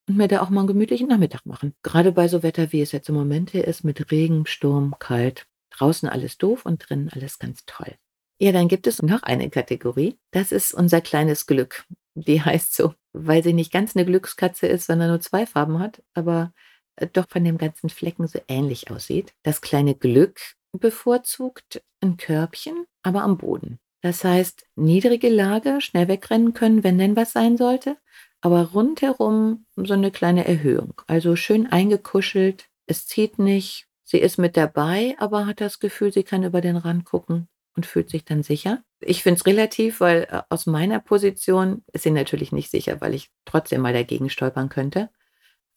und 0.08 0.18
mir 0.18 0.28
da 0.28 0.42
auch 0.42 0.50
mal 0.50 0.62
einen 0.62 0.68
gemütlichen 0.68 1.08
Nachmittag 1.08 1.46
machen. 1.46 1.74
Gerade 1.82 2.12
bei 2.12 2.28
so 2.28 2.44
Wetter, 2.44 2.72
wie 2.72 2.82
es 2.82 2.92
jetzt 2.92 3.10
im 3.10 3.16
Moment 3.16 3.50
hier 3.50 3.66
ist, 3.68 3.84
mit 3.84 4.12
Regen, 4.12 4.46
Sturm, 4.46 4.96
kalt. 5.00 5.48
Draußen 5.72 6.08
alles 6.08 6.38
doof 6.38 6.66
und 6.66 6.88
drinnen 6.88 7.10
alles 7.10 7.40
ganz 7.40 7.66
toll. 7.66 7.96
Ja, 8.38 8.52
dann 8.52 8.68
gibt 8.68 8.86
es 8.86 9.02
noch 9.02 9.24
eine 9.24 9.50
Kategorie. 9.50 10.20
Das 10.32 10.52
ist 10.52 10.74
unser 10.74 11.02
kleines 11.02 11.48
Glück. 11.48 11.86
Die 12.16 12.42
heißt 12.42 12.76
so, 12.76 12.94
weil 13.14 13.44
sie 13.44 13.54
nicht 13.54 13.72
ganz 13.72 13.96
eine 13.96 14.06
Glückskatze 14.06 14.68
ist, 14.68 14.88
sondern 14.88 15.10
nur 15.10 15.20
zwei 15.20 15.46
Farben 15.46 15.80
hat, 15.80 16.04
aber 16.14 16.54
äh, 16.96 17.08
doch 17.08 17.28
von 17.28 17.44
dem 17.44 17.58
ganzen 17.58 17.90
Flecken 17.90 18.28
so 18.28 18.40
ähnlich 18.48 18.92
aussieht. 18.92 19.34
Das 19.44 19.62
kleine 19.62 19.96
Glück 19.96 20.40
bevorzugt 20.72 21.84
ein 22.02 22.18
Körbchen, 22.18 22.86
aber 23.04 23.24
am 23.24 23.38
Boden. 23.38 23.80
Das 24.02 24.24
heißt, 24.24 24.66
niedrige 24.76 25.30
Lage, 25.30 25.80
schnell 25.80 26.08
wegrennen 26.08 26.54
können, 26.54 26.84
wenn 26.84 26.98
denn 26.98 27.16
was 27.16 27.32
sein 27.32 27.58
sollte, 27.58 27.98
aber 28.42 28.72
rundherum 28.72 29.66
so 29.76 29.94
eine 29.94 30.12
kleine 30.12 30.46
Erhöhung. 30.46 31.02
Also 31.08 31.36
schön 31.36 31.68
eingekuschelt, 31.68 32.68
es 32.86 33.08
zieht 33.08 33.40
nicht, 33.40 33.88
sie 34.04 34.18
ist 34.18 34.38
mit 34.38 34.58
dabei, 34.58 35.16
aber 35.20 35.46
hat 35.46 35.62
das 35.62 35.80
Gefühl, 35.80 36.12
sie 36.12 36.24
kann 36.24 36.44
über 36.44 36.60
den 36.60 36.76
Rand 36.76 37.06
gucken 37.06 37.48
und 37.76 37.86
fühlt 37.86 38.10
sich 38.10 38.26
dann 38.26 38.44
sicher. 38.44 38.84
Ich 39.00 39.24
finde 39.24 39.40
es 39.40 39.46
relativ, 39.46 40.00
weil 40.00 40.28
äh, 40.30 40.42
aus 40.50 40.66
meiner 40.66 41.00
Position 41.00 41.84
ist 41.92 42.04
sie 42.04 42.12
natürlich 42.12 42.52
nicht 42.52 42.72
sicher, 42.72 43.02
weil 43.02 43.14
ich 43.14 43.32
trotzdem 43.46 43.82
mal 43.82 43.94
dagegen 43.94 44.30
stolpern 44.30 44.70
könnte. 44.70 45.10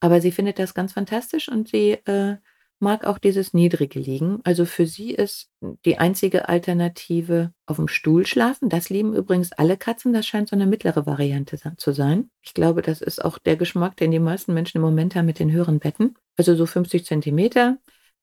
Aber 0.01 0.21
sie 0.21 0.33
findet 0.33 0.59
das 0.59 0.75
ganz 0.75 0.93
fantastisch 0.93 1.49
und 1.49 1.69
sie 1.69 1.93
äh, 1.93 2.37
mag 2.79 3.05
auch 3.07 3.19
dieses 3.19 3.55
niedrige 3.55 3.99
Liegen. 3.99 4.41
Also 4.45 4.67
für 4.67 4.87
sie 4.87 5.13
ist 5.13 5.49
die 5.85 5.99
einzige 5.99 6.49
Alternative 6.49 7.53
auf 7.65 7.77
dem 7.77 7.89
Stuhl 7.89 8.27
schlafen. 8.27 8.69
Das 8.69 8.91
lieben 8.91 9.15
übrigens 9.15 9.53
alle 9.53 9.77
Katzen. 9.77 10.13
Das 10.13 10.27
scheint 10.27 10.51
so 10.51 10.57
eine 10.57 10.67
mittlere 10.67 11.07
Variante 11.07 11.59
zu 11.77 11.93
sein. 11.93 12.31
Ich 12.43 12.53
glaube, 12.53 12.83
das 12.83 13.01
ist 13.01 13.25
auch 13.25 13.39
der 13.39 13.57
Geschmack, 13.57 13.97
den 13.97 14.11
die 14.11 14.19
meisten 14.19 14.53
Menschen 14.53 14.79
im 14.79 14.83
Moment 14.83 15.15
haben 15.15 15.27
mit 15.27 15.39
den 15.39 15.53
höheren 15.53 15.79
Betten. 15.79 16.17
Also 16.37 16.55
so 16.55 16.67
50 16.67 17.07
Zentimeter. 17.07 17.79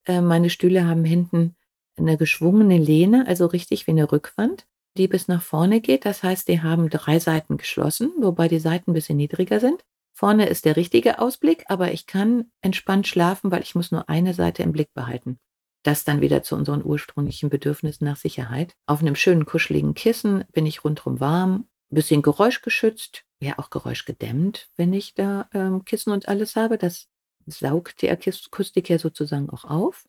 Äh, 0.06 0.22
meine 0.22 0.50
Stühle 0.50 0.86
haben 0.86 1.04
hinten 1.04 1.56
eine 1.98 2.18
geschwungene 2.18 2.78
Lehne, 2.78 3.28
also 3.28 3.46
richtig 3.46 3.88
wie 3.88 3.92
eine 3.92 4.12
Rückwand, 4.12 4.66
die 4.98 5.08
bis 5.08 5.28
nach 5.28 5.42
vorne 5.42 5.82
geht. 5.82 6.06
Das 6.06 6.24
heißt, 6.24 6.48
die 6.48 6.62
haben 6.62 6.90
drei 6.90 7.20
Seiten 7.20 7.58
geschlossen, 7.58 8.12
wobei 8.20 8.48
die 8.48 8.60
Seiten 8.60 8.92
ein 8.92 8.94
bisschen 8.94 9.18
niedriger 9.18 9.60
sind. 9.60 9.84
Vorne 10.16 10.48
ist 10.48 10.66
der 10.66 10.76
richtige 10.76 11.20
Ausblick, 11.20 11.66
aber 11.68 11.92
ich 11.92 12.06
kann 12.06 12.52
entspannt 12.62 13.08
schlafen, 13.08 13.52
weil 13.52 13.64
ich 13.64 13.74
muss 13.74 13.92
nur 13.92 14.10
eine 14.10 14.34
Seite 14.34 14.62
im 14.62 14.72
Blick 14.72 14.94
behalten. 14.94 15.40
Das 15.84 16.06
dann 16.06 16.22
wieder 16.22 16.44
zu 16.44 16.56
unseren 16.56 16.84
ursprünglichen 16.86 17.50
Bedürfnissen 17.50 18.06
nach 18.06 18.16
Sicherheit. 18.16 18.76
Auf 18.86 19.02
einem 19.02 19.16
schönen 19.16 19.46
kuscheligen 19.46 19.96
Kissen 19.96 20.46
bin 20.54 20.66
ich 20.66 20.84
rundherum 20.84 21.20
warm, 21.20 21.68
bisschen 21.90 22.22
geräuschgeschützt, 22.22 23.26
ja 23.42 23.60
auch 23.60 23.70
geräuschgedämmt, 23.70 24.70
wenn 24.78 24.94
ich 24.94 25.14
da 25.14 25.50
ähm, 25.54 25.84
Kissen 25.84 26.12
und 26.12 26.28
alles 26.28 26.56
habe. 26.56 26.78
Das 26.78 27.08
saugt 27.46 28.02
die 28.02 28.10
Akustik 28.10 28.90
ja 28.90 29.00
sozusagen 29.00 29.50
auch 29.50 29.66
auf. 29.66 30.06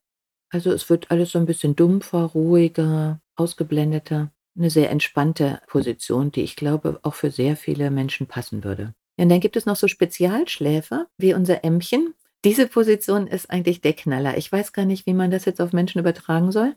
Also, 0.55 0.71
es 0.71 0.89
wird 0.89 1.11
alles 1.11 1.33
so 1.33 1.41
ein 1.41 1.47
bisschen 1.47 1.75
dumpfer, 1.75 2.27
ruhiger, 2.27 3.21
ausgeblendeter. 3.35 4.31
Eine 4.57 4.71
sehr 4.71 4.89
entspannte 4.89 5.61
Position, 5.67 6.31
die 6.31 6.43
ich 6.43 6.55
glaube, 6.55 7.01
auch 7.03 7.15
für 7.15 7.33
sehr 7.33 7.57
viele 7.57 7.91
Menschen 7.91 8.29
passen 8.29 8.63
würde. 8.63 8.95
Und 9.17 9.31
dann 9.31 9.41
gibt 9.41 9.57
es 9.57 9.67
noch 9.67 9.75
so 9.75 9.89
Spezialschläfer 9.89 11.09
wie 11.19 11.35
unser 11.35 11.65
Ämmchen. 11.65 12.15
Diese 12.45 12.69
Position 12.69 13.27
ist 13.27 13.51
eigentlich 13.51 13.81
der 13.81 13.95
Knaller. 13.95 14.37
Ich 14.37 14.53
weiß 14.53 14.73
gar 14.73 14.85
nicht, 14.85 15.07
wie 15.07 15.15
man 15.15 15.33
das 15.33 15.45
jetzt 15.45 15.61
auf 15.61 15.73
Menschen 15.73 15.99
übertragen 15.99 16.53
soll. 16.53 16.77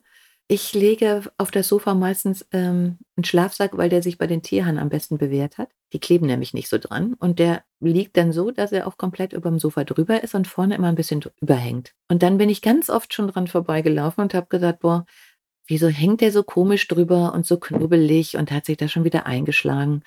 Ich 0.49 0.73
lege 0.73 1.23
auf 1.37 1.51
das 1.51 1.67
Sofa 1.67 1.93
meistens 1.93 2.45
ähm, 2.53 2.97
'n 3.17 3.25
Schlafsack, 3.25 3.75
weil 3.77 3.89
der 3.89 4.01
sich 4.01 4.17
bei 4.17 4.27
den 4.27 4.41
Tierhaaren 4.43 4.77
am 4.77 4.87
besten 4.89 5.17
bewährt 5.17 5.57
hat. 5.57 5.69
Die 5.91 5.99
kleben 5.99 6.25
nämlich 6.27 6.53
nicht 6.53 6.69
so 6.69 6.77
dran 6.77 7.15
und 7.15 7.39
der 7.39 7.63
liegt 7.81 8.15
dann 8.15 8.31
so, 8.31 8.51
dass 8.51 8.71
er 8.71 8.87
auch 8.87 8.97
komplett 8.97 9.33
überm 9.33 9.59
Sofa 9.59 9.83
drüber 9.83 10.23
ist 10.23 10.35
und 10.35 10.47
vorne 10.47 10.75
immer 10.75 10.87
ein 10.87 10.95
bisschen 10.95 11.19
drüber 11.19 11.55
hängt. 11.55 11.93
Und 12.09 12.23
dann 12.23 12.37
bin 12.37 12.49
ich 12.49 12.61
ganz 12.61 12.89
oft 12.89 13.13
schon 13.13 13.27
dran 13.27 13.47
vorbeigelaufen 13.47 14.21
und 14.23 14.33
habe 14.33 14.47
gesagt: 14.47 14.79
„Boah, 14.79 15.05
wieso 15.67 15.87
hängt 15.89 16.21
der 16.21 16.31
so 16.31 16.43
komisch 16.43 16.87
drüber 16.87 17.33
und 17.33 17.45
so 17.45 17.57
knubbelig 17.59 18.37
und 18.37 18.51
hat 18.51 18.65
sich 18.65 18.77
da 18.77 18.87
schon 18.87 19.03
wieder 19.03 19.25
eingeschlagen?“ 19.25 20.03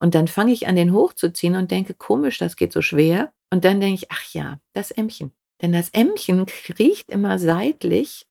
Und 0.00 0.14
dann 0.16 0.28
fange 0.28 0.52
ich 0.52 0.66
an, 0.66 0.76
den 0.76 0.92
hochzuziehen 0.92 1.54
und 1.56 1.70
denke: 1.70 1.94
„Komisch, 1.94 2.38
das 2.38 2.56
geht 2.56 2.72
so 2.72 2.82
schwer.“ 2.82 3.32
Und 3.52 3.64
dann 3.64 3.80
denke 3.80 3.94
ich: 3.96 4.10
„Ach 4.12 4.24
ja, 4.32 4.58
das 4.72 4.90
Ämmchen. 4.90 5.32
Denn 5.62 5.72
das 5.72 5.90
Ämmchen 5.90 6.46
kriecht 6.46 7.10
immer 7.10 7.38
seitlich 7.38 8.26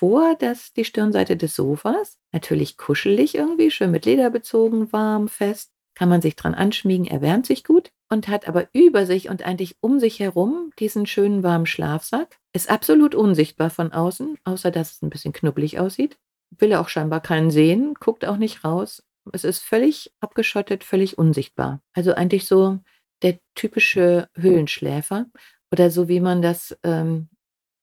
vor 0.00 0.34
das 0.34 0.72
die 0.72 0.86
Stirnseite 0.86 1.36
des 1.36 1.54
Sofas. 1.54 2.16
Natürlich 2.32 2.78
kuschelig 2.78 3.34
irgendwie, 3.34 3.70
schön 3.70 3.90
mit 3.90 4.06
Leder 4.06 4.30
bezogen, 4.30 4.90
warm, 4.94 5.28
fest. 5.28 5.72
Kann 5.94 6.08
man 6.08 6.22
sich 6.22 6.36
dran 6.36 6.54
anschmiegen, 6.54 7.06
erwärmt 7.06 7.44
sich 7.44 7.64
gut 7.64 7.92
und 8.08 8.26
hat 8.26 8.48
aber 8.48 8.68
über 8.72 9.04
sich 9.04 9.28
und 9.28 9.44
eigentlich 9.44 9.76
um 9.82 10.00
sich 10.00 10.18
herum 10.18 10.72
diesen 10.78 11.04
schönen 11.04 11.42
warmen 11.42 11.66
Schlafsack. 11.66 12.38
Ist 12.54 12.70
absolut 12.70 13.14
unsichtbar 13.14 13.68
von 13.68 13.92
außen, 13.92 14.38
außer 14.44 14.70
dass 14.70 14.92
es 14.92 15.02
ein 15.02 15.10
bisschen 15.10 15.34
knubbelig 15.34 15.78
aussieht. 15.78 16.16
Will 16.58 16.72
auch 16.72 16.88
scheinbar 16.88 17.20
keinen 17.20 17.50
sehen, 17.50 17.92
guckt 18.00 18.24
auch 18.24 18.38
nicht 18.38 18.64
raus. 18.64 19.02
Es 19.34 19.44
ist 19.44 19.58
völlig 19.58 20.14
abgeschottet, 20.20 20.82
völlig 20.82 21.18
unsichtbar. 21.18 21.82
Also 21.92 22.14
eigentlich 22.14 22.46
so 22.46 22.78
der 23.20 23.38
typische 23.54 24.30
Höhlenschläfer 24.34 25.26
oder 25.70 25.90
so 25.90 26.08
wie 26.08 26.20
man 26.20 26.40
das 26.40 26.74
ähm, 26.84 27.28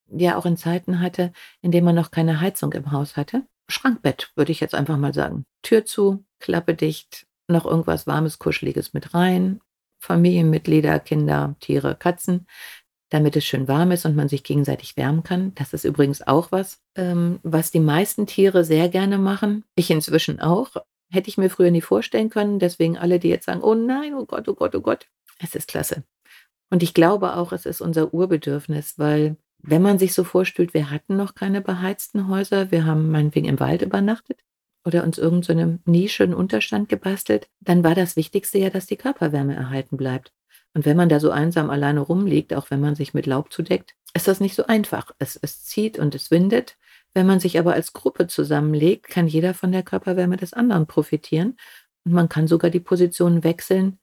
ja 0.09 0.37
auch 0.37 0.45
in 0.45 0.57
Zeiten 0.57 0.99
hatte, 0.99 1.31
in 1.61 1.71
denen 1.71 1.85
man 1.85 1.95
noch 1.95 2.11
keine 2.11 2.39
Heizung 2.41 2.73
im 2.73 2.91
Haus 2.91 3.17
hatte. 3.17 3.43
Schrankbett, 3.69 4.31
würde 4.35 4.51
ich 4.51 4.59
jetzt 4.59 4.75
einfach 4.75 4.97
mal 4.97 5.13
sagen. 5.13 5.45
Tür 5.61 5.85
zu, 5.85 6.23
Klappe 6.39 6.73
dicht, 6.73 7.27
noch 7.47 7.65
irgendwas 7.65 8.07
Warmes, 8.07 8.39
Kuscheliges 8.39 8.93
mit 8.93 9.13
rein. 9.13 9.59
Familienmitglieder, 9.99 10.99
Kinder, 10.99 11.55
Tiere, 11.59 11.95
Katzen, 11.95 12.47
damit 13.09 13.35
es 13.35 13.45
schön 13.45 13.67
warm 13.67 13.91
ist 13.91 14.05
und 14.05 14.15
man 14.15 14.29
sich 14.29 14.43
gegenseitig 14.43 14.95
wärmen 14.97 15.23
kann. 15.23 15.53
Das 15.55 15.73
ist 15.73 15.85
übrigens 15.85 16.25
auch 16.25 16.51
was, 16.51 16.81
ähm, 16.95 17.39
was 17.43 17.71
die 17.71 17.79
meisten 17.79 18.27
Tiere 18.27 18.63
sehr 18.63 18.89
gerne 18.89 19.17
machen. 19.17 19.63
Ich 19.75 19.89
inzwischen 19.89 20.39
auch. 20.39 20.75
Hätte 21.09 21.29
ich 21.29 21.37
mir 21.37 21.49
früher 21.49 21.71
nie 21.71 21.81
vorstellen 21.81 22.29
können. 22.29 22.59
Deswegen 22.59 22.97
alle, 22.97 23.19
die 23.19 23.29
jetzt 23.29 23.45
sagen, 23.45 23.63
oh 23.63 23.75
nein, 23.75 24.13
oh 24.13 24.25
Gott, 24.25 24.47
oh 24.49 24.55
Gott, 24.55 24.75
oh 24.75 24.81
Gott. 24.81 25.07
Es 25.39 25.55
ist 25.55 25.67
klasse. 25.67 26.03
Und 26.69 26.83
ich 26.83 26.93
glaube 26.93 27.35
auch, 27.35 27.53
es 27.53 27.65
ist 27.65 27.79
unser 27.79 28.13
Urbedürfnis, 28.13 28.99
weil 28.99 29.37
wenn 29.59 29.81
man 29.81 29.99
sich 29.99 30.13
so 30.13 30.23
vorstellt, 30.23 30.73
wir 30.73 30.91
hatten 30.91 31.17
noch 31.17 31.35
keine 31.35 31.61
beheizten 31.61 32.27
Häuser, 32.27 32.71
wir 32.71 32.85
haben 32.85 33.11
meinetwegen 33.11 33.47
im 33.47 33.59
Wald 33.59 33.81
übernachtet 33.81 34.39
oder 34.85 35.03
uns 35.03 35.17
irgendeine 35.17 35.79
so 35.85 35.91
Nische, 35.91 36.23
einen 36.23 36.33
Unterstand 36.33 36.89
gebastelt, 36.89 37.49
dann 37.59 37.83
war 37.83 37.95
das 37.95 38.15
Wichtigste 38.15 38.57
ja, 38.59 38.69
dass 38.69 38.85
die 38.85 38.95
Körperwärme 38.95 39.55
erhalten 39.55 39.97
bleibt. 39.97 40.31
Und 40.73 40.85
wenn 40.85 40.97
man 40.97 41.09
da 41.09 41.19
so 41.19 41.31
einsam 41.31 41.69
alleine 41.69 42.01
rumliegt, 42.01 42.53
auch 42.53 42.69
wenn 42.69 42.79
man 42.79 42.95
sich 42.95 43.13
mit 43.13 43.25
Laub 43.25 43.51
zudeckt, 43.51 43.95
ist 44.13 44.27
das 44.27 44.39
nicht 44.39 44.55
so 44.55 44.65
einfach. 44.67 45.11
Es, 45.19 45.35
es 45.41 45.63
zieht 45.63 45.97
und 45.99 46.15
es 46.15 46.31
windet. 46.31 46.77
Wenn 47.13 47.25
man 47.25 47.39
sich 47.39 47.57
aber 47.57 47.73
als 47.73 47.93
Gruppe 47.93 48.27
zusammenlegt, 48.27 49.07
kann 49.07 49.27
jeder 49.27 49.53
von 49.53 49.71
der 49.71 49.83
Körperwärme 49.83 50.37
des 50.37 50.53
anderen 50.53 50.87
profitieren. 50.87 51.57
Und 52.05 52.13
man 52.13 52.29
kann 52.29 52.47
sogar 52.47 52.69
die 52.69 52.79
Position 52.79 53.43
wechseln, 53.43 53.97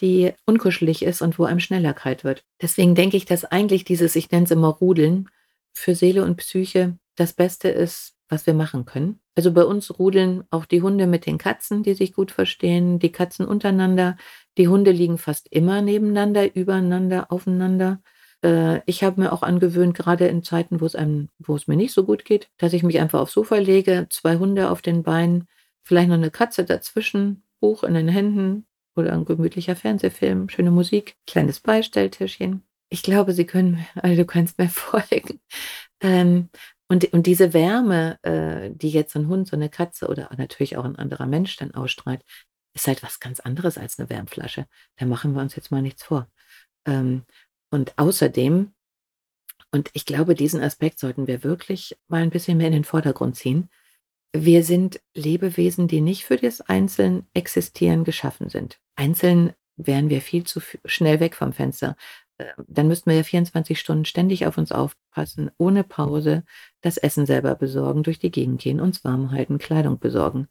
die 0.00 0.32
unkuschelig 0.46 1.02
ist 1.02 1.22
und 1.22 1.38
wo 1.38 1.44
einem 1.44 1.60
schneller 1.60 1.94
kalt 1.94 2.24
wird. 2.24 2.44
Deswegen 2.60 2.94
denke 2.94 3.16
ich, 3.16 3.24
dass 3.24 3.44
eigentlich 3.44 3.84
dieses, 3.84 4.16
ich 4.16 4.30
nenne 4.30 4.44
es 4.44 4.50
immer 4.50 4.68
Rudeln, 4.68 5.28
für 5.72 5.94
Seele 5.94 6.24
und 6.24 6.36
Psyche 6.36 6.98
das 7.16 7.32
Beste 7.32 7.68
ist, 7.68 8.14
was 8.28 8.46
wir 8.46 8.54
machen 8.54 8.84
können. 8.84 9.20
Also 9.34 9.52
bei 9.52 9.64
uns 9.64 9.98
rudeln 9.98 10.44
auch 10.50 10.64
die 10.64 10.82
Hunde 10.82 11.06
mit 11.06 11.26
den 11.26 11.38
Katzen, 11.38 11.82
die 11.82 11.94
sich 11.94 12.12
gut 12.12 12.30
verstehen, 12.30 12.98
die 12.98 13.12
Katzen 13.12 13.46
untereinander. 13.46 14.16
Die 14.56 14.68
Hunde 14.68 14.92
liegen 14.92 15.18
fast 15.18 15.48
immer 15.50 15.82
nebeneinander, 15.82 16.54
übereinander, 16.54 17.30
aufeinander. 17.30 18.00
Äh, 18.42 18.80
ich 18.86 19.02
habe 19.02 19.20
mir 19.20 19.32
auch 19.32 19.42
angewöhnt, 19.42 19.94
gerade 19.94 20.26
in 20.26 20.42
Zeiten, 20.42 20.80
wo 20.80 20.86
es 20.86 20.94
einem, 20.94 21.28
wo 21.38 21.56
es 21.56 21.66
mir 21.66 21.76
nicht 21.76 21.92
so 21.92 22.04
gut 22.04 22.24
geht, 22.24 22.48
dass 22.58 22.72
ich 22.72 22.82
mich 22.82 23.00
einfach 23.00 23.20
aufs 23.20 23.32
Sofa 23.32 23.56
lege, 23.56 24.06
zwei 24.10 24.36
Hunde 24.36 24.70
auf 24.70 24.82
den 24.82 25.02
Beinen, 25.02 25.48
vielleicht 25.82 26.08
noch 26.08 26.16
eine 26.16 26.30
Katze 26.30 26.64
dazwischen, 26.64 27.42
Buch 27.60 27.82
in 27.82 27.94
den 27.94 28.08
Händen, 28.08 28.66
oder 28.96 29.12
ein 29.12 29.24
gemütlicher 29.24 29.76
Fernsehfilm, 29.76 30.48
schöne 30.48 30.70
Musik, 30.70 31.16
kleines 31.26 31.60
Beistelltischchen. 31.60 32.62
Ich 32.88 33.02
glaube, 33.02 33.32
Sie 33.32 33.46
können, 33.46 33.84
also 33.94 34.16
du 34.16 34.24
kannst 34.24 34.58
mir 34.58 34.68
folgen. 34.70 35.40
Ähm, 36.00 36.48
und, 36.88 37.12
und 37.12 37.26
diese 37.26 37.52
Wärme, 37.52 38.18
äh, 38.22 38.70
die 38.72 38.90
jetzt 38.90 39.16
ein 39.16 39.28
Hund, 39.28 39.48
so 39.48 39.56
eine 39.56 39.70
Katze 39.70 40.08
oder 40.08 40.30
natürlich 40.36 40.76
auch 40.76 40.84
ein 40.84 40.96
anderer 40.96 41.26
Mensch 41.26 41.56
dann 41.56 41.74
ausstrahlt, 41.74 42.22
ist 42.74 42.86
halt 42.86 43.02
was 43.02 43.20
ganz 43.20 43.40
anderes 43.40 43.78
als 43.78 43.98
eine 43.98 44.10
Wärmflasche. 44.10 44.66
Da 44.96 45.06
machen 45.06 45.34
wir 45.34 45.40
uns 45.40 45.56
jetzt 45.56 45.70
mal 45.70 45.82
nichts 45.82 46.04
vor. 46.04 46.28
Ähm, 46.86 47.24
und 47.70 47.96
außerdem, 47.98 48.74
und 49.70 49.90
ich 49.94 50.04
glaube, 50.04 50.34
diesen 50.34 50.60
Aspekt 50.60 50.98
sollten 50.98 51.26
wir 51.26 51.42
wirklich 51.42 51.96
mal 52.08 52.22
ein 52.22 52.30
bisschen 52.30 52.58
mehr 52.58 52.68
in 52.68 52.74
den 52.74 52.84
Vordergrund 52.84 53.36
ziehen, 53.36 53.70
wir 54.36 54.64
sind 54.64 55.00
Lebewesen, 55.14 55.86
die 55.86 56.00
nicht 56.00 56.24
für 56.24 56.36
das 56.36 56.60
Einzeln 56.60 57.24
existieren 57.34 58.02
geschaffen 58.02 58.48
sind. 58.48 58.80
Einzeln 58.96 59.52
wären 59.76 60.10
wir 60.10 60.20
viel 60.20 60.42
zu 60.42 60.60
schnell 60.84 61.20
weg 61.20 61.36
vom 61.36 61.52
Fenster. 61.52 61.96
Äh, 62.38 62.46
dann 62.66 62.88
müssten 62.88 63.10
wir 63.10 63.16
ja 63.16 63.22
24 63.22 63.78
Stunden 63.78 64.04
ständig 64.04 64.44
auf 64.44 64.58
uns 64.58 64.72
aufpassen, 64.72 65.52
ohne 65.56 65.84
Pause, 65.84 66.42
das 66.80 66.96
Essen 66.96 67.26
selber 67.26 67.54
besorgen, 67.54 68.02
durch 68.02 68.18
die 68.18 68.32
Gegend 68.32 68.60
gehen, 68.60 68.80
uns 68.80 69.04
warm 69.04 69.30
halten, 69.30 69.58
Kleidung 69.58 70.00
besorgen. 70.00 70.48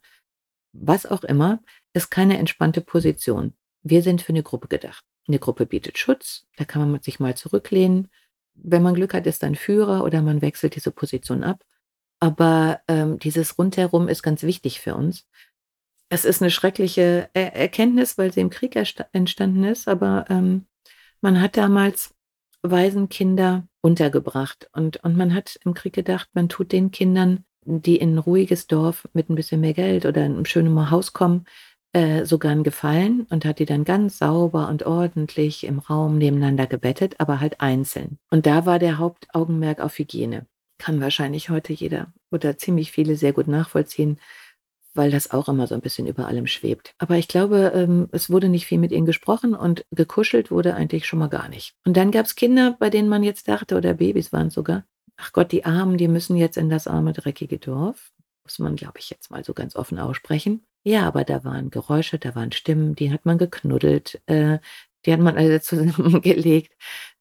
Was 0.72 1.04
auch 1.04 1.22
immer, 1.22 1.60
ist 1.92 2.10
keine 2.10 2.38
entspannte 2.38 2.80
Position. 2.80 3.52
Wir 3.82 4.02
sind 4.02 4.22
für 4.22 4.32
eine 4.32 4.42
Gruppe 4.42 4.68
gedacht. 4.68 5.04
Eine 5.28 5.38
Gruppe 5.38 5.66
bietet 5.66 5.98
Schutz, 5.98 6.46
da 6.56 6.64
kann 6.64 6.90
man 6.90 7.02
sich 7.02 7.20
mal 7.20 7.36
zurücklehnen. 7.36 8.08
Wenn 8.54 8.82
man 8.82 8.94
Glück 8.94 9.12
hat, 9.12 9.26
ist 9.26 9.42
dann 9.42 9.56
Führer 9.56 10.04
oder 10.04 10.22
man 10.22 10.40
wechselt 10.40 10.74
diese 10.74 10.90
Position 10.90 11.44
ab. 11.44 11.64
Aber 12.24 12.80
ähm, 12.88 13.18
dieses 13.18 13.58
Rundherum 13.58 14.08
ist 14.08 14.22
ganz 14.22 14.44
wichtig 14.44 14.80
für 14.80 14.94
uns. 14.94 15.26
Es 16.08 16.24
ist 16.24 16.40
eine 16.40 16.50
schreckliche 16.50 17.28
er 17.34 17.54
Erkenntnis, 17.54 18.16
weil 18.16 18.32
sie 18.32 18.40
im 18.40 18.48
Krieg 18.48 18.76
entstanden 19.12 19.64
ist, 19.64 19.88
aber 19.88 20.24
ähm, 20.30 20.64
man 21.20 21.38
hat 21.38 21.58
damals 21.58 22.14
Waisenkinder 22.62 23.68
untergebracht 23.82 24.70
und, 24.72 25.04
und 25.04 25.18
man 25.18 25.34
hat 25.34 25.60
im 25.66 25.74
Krieg 25.74 25.92
gedacht, 25.92 26.30
man 26.32 26.48
tut 26.48 26.72
den 26.72 26.90
Kindern, 26.90 27.44
die 27.66 27.96
in 27.96 28.14
ein 28.14 28.18
ruhiges 28.18 28.68
Dorf 28.68 29.06
mit 29.12 29.28
ein 29.28 29.34
bisschen 29.34 29.60
mehr 29.60 29.74
Geld 29.74 30.06
oder 30.06 30.24
in 30.24 30.32
einem 30.32 30.46
schönen 30.46 30.90
Haus 30.90 31.12
kommen, 31.12 31.44
äh, 31.92 32.24
sogar 32.24 32.52
einen 32.52 32.64
Gefallen 32.64 33.26
und 33.28 33.44
hat 33.44 33.58
die 33.58 33.66
dann 33.66 33.84
ganz 33.84 34.16
sauber 34.16 34.68
und 34.68 34.86
ordentlich 34.86 35.64
im 35.64 35.78
Raum 35.78 36.16
nebeneinander 36.16 36.66
gebettet, 36.66 37.16
aber 37.18 37.40
halt 37.40 37.60
einzeln. 37.60 38.18
Und 38.30 38.46
da 38.46 38.64
war 38.64 38.78
der 38.78 38.96
Hauptaugenmerk 38.96 39.80
auf 39.80 39.98
Hygiene 39.98 40.46
kann 40.84 41.00
wahrscheinlich 41.00 41.48
heute 41.48 41.72
jeder 41.72 42.12
oder 42.30 42.58
ziemlich 42.58 42.92
viele 42.92 43.16
sehr 43.16 43.32
gut 43.32 43.48
nachvollziehen, 43.48 44.20
weil 44.92 45.10
das 45.10 45.30
auch 45.30 45.48
immer 45.48 45.66
so 45.66 45.74
ein 45.74 45.80
bisschen 45.80 46.06
über 46.06 46.26
allem 46.26 46.46
schwebt. 46.46 46.94
Aber 46.98 47.16
ich 47.16 47.26
glaube, 47.26 47.72
ähm, 47.74 48.10
es 48.12 48.28
wurde 48.28 48.50
nicht 48.50 48.66
viel 48.66 48.76
mit 48.76 48.92
ihnen 48.92 49.06
gesprochen 49.06 49.54
und 49.54 49.86
gekuschelt 49.92 50.50
wurde 50.50 50.74
eigentlich 50.74 51.06
schon 51.06 51.20
mal 51.20 51.28
gar 51.28 51.48
nicht. 51.48 51.74
Und 51.86 51.96
dann 51.96 52.10
gab 52.10 52.26
es 52.26 52.34
Kinder, 52.34 52.76
bei 52.78 52.90
denen 52.90 53.08
man 53.08 53.22
jetzt 53.22 53.48
dachte, 53.48 53.78
oder 53.78 53.94
Babys 53.94 54.30
waren 54.30 54.48
es 54.48 54.54
sogar, 54.54 54.84
ach 55.16 55.32
Gott, 55.32 55.52
die 55.52 55.64
Armen, 55.64 55.96
die 55.96 56.06
müssen 56.06 56.36
jetzt 56.36 56.58
in 56.58 56.68
das 56.68 56.86
arme, 56.86 57.14
dreckige 57.14 57.58
Dorf. 57.58 58.12
Muss 58.44 58.58
man, 58.58 58.76
glaube 58.76 58.98
ich, 58.98 59.08
jetzt 59.08 59.30
mal 59.30 59.42
so 59.42 59.54
ganz 59.54 59.76
offen 59.76 59.98
aussprechen. 59.98 60.66
Ja, 60.82 61.08
aber 61.08 61.24
da 61.24 61.44
waren 61.44 61.70
Geräusche, 61.70 62.18
da 62.18 62.34
waren 62.34 62.52
Stimmen, 62.52 62.94
die 62.94 63.10
hat 63.10 63.24
man 63.24 63.38
geknuddelt, 63.38 64.20
äh, 64.26 64.58
die 65.06 65.14
hat 65.14 65.20
man 65.20 65.38
alle 65.38 65.60
zusammengelegt 65.62 66.74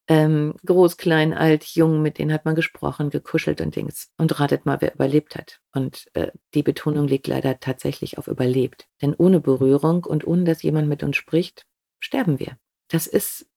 ähm, 0.08 0.56
groß, 0.66 0.98
klein, 0.98 1.34
alt, 1.34 1.63
jung, 1.63 2.02
mit 2.02 2.18
denen 2.18 2.34
hat 2.34 2.46
man 2.46 2.56
gesprochen, 2.56 3.10
gekuschelt 3.10 3.62
und 3.62 3.76
Dings. 3.76 4.12
Und 4.18 4.39
ratet 4.39 4.66
mal, 4.66 4.82
wer 4.82 4.94
überlebt 4.94 5.36
hat. 5.36 5.60
Und 5.74 6.08
äh, 6.13 6.32
die 6.54 6.63
Betonung 6.63 7.08
liegt 7.08 7.28
leider 7.28 7.60
tatsächlich 7.60 8.18
auf 8.18 8.28
überlebt. 8.28 8.88
Denn 9.02 9.13
ohne 9.13 9.39
Berührung 9.39 10.04
und 10.04 10.28
ohne 10.28 10.44
dass 10.44 10.62
jemand 10.62 10.89
mit 10.89 11.04
uns 11.04 11.16
spricht, 11.16 11.66
sterben 12.00 12.39
wir. 12.39 12.58
Das 12.89 13.08
ist, 13.08 13.48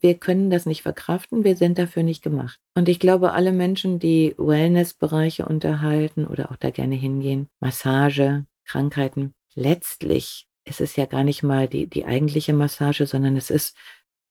wir 0.00 0.14
können 0.14 0.48
das 0.48 0.64
nicht 0.64 0.82
verkraften, 0.82 1.44
wir 1.44 1.56
sind 1.56 1.78
dafür 1.78 2.02
nicht 2.02 2.22
gemacht. 2.22 2.58
Und 2.74 2.88
ich 2.88 2.98
glaube, 2.98 3.32
alle 3.32 3.52
Menschen, 3.52 3.98
die 3.98 4.34
Wellnessbereiche 4.38 5.44
unterhalten 5.44 6.26
oder 6.26 6.50
auch 6.50 6.56
da 6.56 6.70
gerne 6.70 6.94
hingehen, 6.94 7.48
Massage, 7.60 8.46
Krankheiten, 8.64 9.34
letztlich 9.54 10.46
ist 10.64 10.80
es 10.80 10.96
ja 10.96 11.04
gar 11.04 11.24
nicht 11.24 11.42
mal 11.42 11.68
die, 11.68 11.86
die 11.86 12.06
eigentliche 12.06 12.54
Massage, 12.54 13.06
sondern 13.06 13.36
es 13.36 13.50
ist 13.50 13.76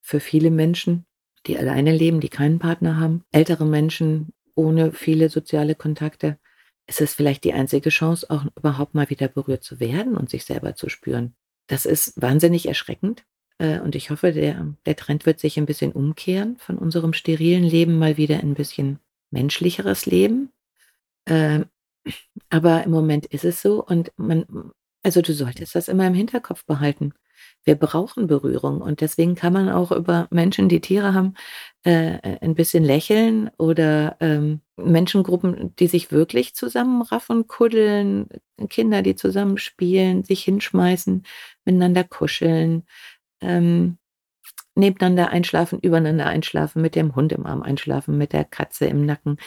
für 0.01 0.19
viele 0.19 0.49
Menschen 0.49 1.05
die 1.47 1.57
alleine 1.57 1.95
leben, 1.95 2.19
die 2.19 2.29
keinen 2.29 2.59
Partner 2.59 2.97
haben, 2.97 3.23
ältere 3.31 3.65
Menschen 3.65 4.33
ohne 4.55 4.91
viele 4.91 5.29
soziale 5.29 5.75
Kontakte, 5.75 6.37
ist 6.87 7.01
es 7.01 7.13
vielleicht 7.13 7.43
die 7.43 7.53
einzige 7.53 7.89
Chance, 7.89 8.29
auch 8.29 8.45
überhaupt 8.57 8.95
mal 8.95 9.09
wieder 9.09 9.27
berührt 9.27 9.63
zu 9.63 9.79
werden 9.79 10.17
und 10.17 10.29
sich 10.29 10.43
selber 10.45 10.75
zu 10.75 10.89
spüren. 10.89 11.35
Das 11.67 11.85
ist 11.85 12.19
wahnsinnig 12.19 12.67
erschreckend. 12.67 13.25
Äh, 13.59 13.79
und 13.79 13.95
ich 13.95 14.09
hoffe, 14.09 14.33
der, 14.33 14.73
der 14.85 14.95
Trend 14.95 15.25
wird 15.25 15.39
sich 15.39 15.57
ein 15.57 15.67
bisschen 15.67 15.91
umkehren 15.91 16.57
von 16.57 16.77
unserem 16.77 17.13
sterilen 17.13 17.63
Leben 17.63 17.99
mal 17.99 18.17
wieder 18.17 18.39
ein 18.39 18.55
bisschen 18.55 18.99
menschlicheres 19.29 20.07
Leben. 20.07 20.51
Ähm, 21.27 21.65
aber 22.49 22.83
im 22.83 22.91
Moment 22.91 23.27
ist 23.27 23.45
es 23.45 23.61
so 23.61 23.85
und 23.85 24.11
man, 24.17 24.71
also 25.03 25.21
du 25.21 25.33
solltest 25.33 25.75
das 25.75 25.87
immer 25.87 26.07
im 26.07 26.15
Hinterkopf 26.15 26.65
behalten 26.65 27.13
wir 27.63 27.75
brauchen 27.75 28.27
Berührung 28.27 28.81
und 28.81 29.01
deswegen 29.01 29.35
kann 29.35 29.53
man 29.53 29.69
auch 29.69 29.91
über 29.91 30.27
Menschen, 30.31 30.69
die 30.69 30.81
Tiere 30.81 31.13
haben, 31.13 31.35
äh, 31.83 32.37
ein 32.41 32.55
bisschen 32.55 32.83
lächeln 32.83 33.49
oder 33.57 34.17
ähm, 34.19 34.61
Menschengruppen, 34.77 35.75
die 35.77 35.87
sich 35.87 36.11
wirklich 36.11 36.55
zusammenraffen, 36.55 37.47
kuddeln, 37.47 38.27
Kinder, 38.69 39.01
die 39.01 39.15
zusammen 39.15 39.57
spielen, 39.57 40.23
sich 40.23 40.43
hinschmeißen, 40.43 41.23
miteinander 41.65 42.03
kuscheln. 42.03 42.83
Ähm, 43.41 43.97
nebeneinander 44.75 45.29
einschlafen, 45.29 45.79
übereinander 45.79 46.25
einschlafen, 46.27 46.81
mit 46.81 46.95
dem 46.95 47.15
Hund 47.15 47.31
im 47.33 47.45
Arm 47.45 47.61
einschlafen, 47.61 48.17
mit 48.17 48.33
der 48.33 48.45
Katze 48.45 48.85
im 48.87 49.05
Nacken, 49.05 49.37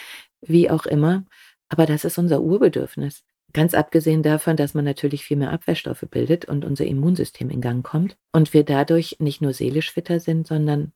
wie 0.43 0.71
auch 0.71 0.87
immer. 0.87 1.25
Aber 1.69 1.87
das 1.87 2.05
ist 2.05 2.19
unser 2.19 2.43
Urbedürfnis. 2.43 3.25
Ganz 3.53 3.75
abgesehen 3.75 4.23
davon, 4.23 4.57
dass 4.57 4.75
man 4.75 4.85
natürlich 4.85 5.25
viel 5.25 5.37
mehr 5.37 5.53
Abwehrstoffe 5.53 6.07
bildet 6.11 6.47
und 6.47 6.65
unser 6.65 6.87
Immunsystem 6.87 7.51
in 7.51 7.61
Gang 7.61 7.85
kommt 7.85 8.17
und 8.33 8.55
wir 8.55 8.65
dadurch 8.65 9.17
nicht 9.19 9.43
nur 9.43 9.53
seelisch 9.53 9.93
fitter 9.93 10.21
sind, 10.21 10.47
sondern 10.47 10.93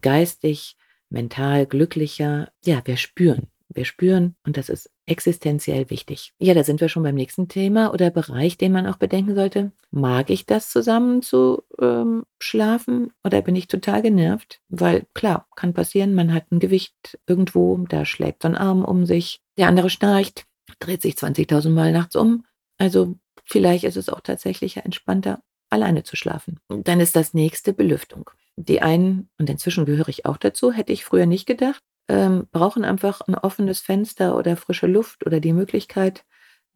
geistig, 0.00 0.76
mental 1.10 1.66
glücklicher. 1.66 2.50
Ja, 2.64 2.80
wir 2.84 2.96
spüren. 2.96 3.48
Wir 3.72 3.84
spüren 3.84 4.34
und 4.44 4.56
das 4.56 4.68
ist 4.68 4.90
existenziell 5.06 5.90
wichtig. 5.90 6.32
Ja, 6.40 6.54
da 6.54 6.64
sind 6.64 6.80
wir 6.80 6.88
schon 6.88 7.04
beim 7.04 7.14
nächsten 7.14 7.46
Thema 7.46 7.92
oder 7.92 8.10
Bereich, 8.10 8.58
den 8.58 8.72
man 8.72 8.86
auch 8.86 8.96
bedenken 8.96 9.36
sollte. 9.36 9.70
Mag 9.92 10.30
ich 10.30 10.44
das 10.44 10.70
zusammen 10.70 11.22
zu 11.22 11.62
ähm, 11.80 12.24
schlafen 12.40 13.12
oder 13.22 13.42
bin 13.42 13.54
ich 13.54 13.68
total 13.68 14.02
genervt? 14.02 14.60
Weil 14.68 15.06
klar, 15.14 15.46
kann 15.54 15.72
passieren, 15.72 16.14
man 16.14 16.32
hat 16.34 16.50
ein 16.50 16.58
Gewicht 16.58 17.18
irgendwo, 17.28 17.76
da 17.88 18.04
schlägt 18.04 18.42
so 18.42 18.48
ein 18.48 18.56
Arm 18.56 18.84
um 18.84 19.06
sich, 19.06 19.40
der 19.56 19.68
andere 19.68 19.90
schnarcht, 19.90 20.46
dreht 20.78 21.02
sich 21.02 21.14
20.000 21.14 21.70
Mal 21.70 21.92
nachts 21.92 22.16
um. 22.16 22.44
Also 22.78 23.16
vielleicht 23.44 23.84
ist 23.84 23.96
es 23.96 24.08
auch 24.08 24.20
tatsächlich 24.20 24.76
entspannter, 24.78 25.42
alleine 25.68 26.02
zu 26.02 26.16
schlafen. 26.16 26.60
Dann 26.68 27.00
ist 27.00 27.16
das 27.16 27.34
nächste 27.34 27.72
Belüftung. 27.72 28.30
Die 28.56 28.82
einen, 28.82 29.30
und 29.38 29.48
inzwischen 29.48 29.86
gehöre 29.86 30.08
ich 30.08 30.26
auch 30.26 30.36
dazu, 30.36 30.72
hätte 30.72 30.92
ich 30.92 31.04
früher 31.04 31.26
nicht 31.26 31.46
gedacht, 31.46 31.82
ähm, 32.08 32.48
brauchen 32.50 32.84
einfach 32.84 33.20
ein 33.22 33.34
offenes 33.34 33.80
Fenster 33.80 34.36
oder 34.36 34.56
frische 34.56 34.86
Luft 34.86 35.24
oder 35.26 35.40
die 35.40 35.52
Möglichkeit, 35.52 36.24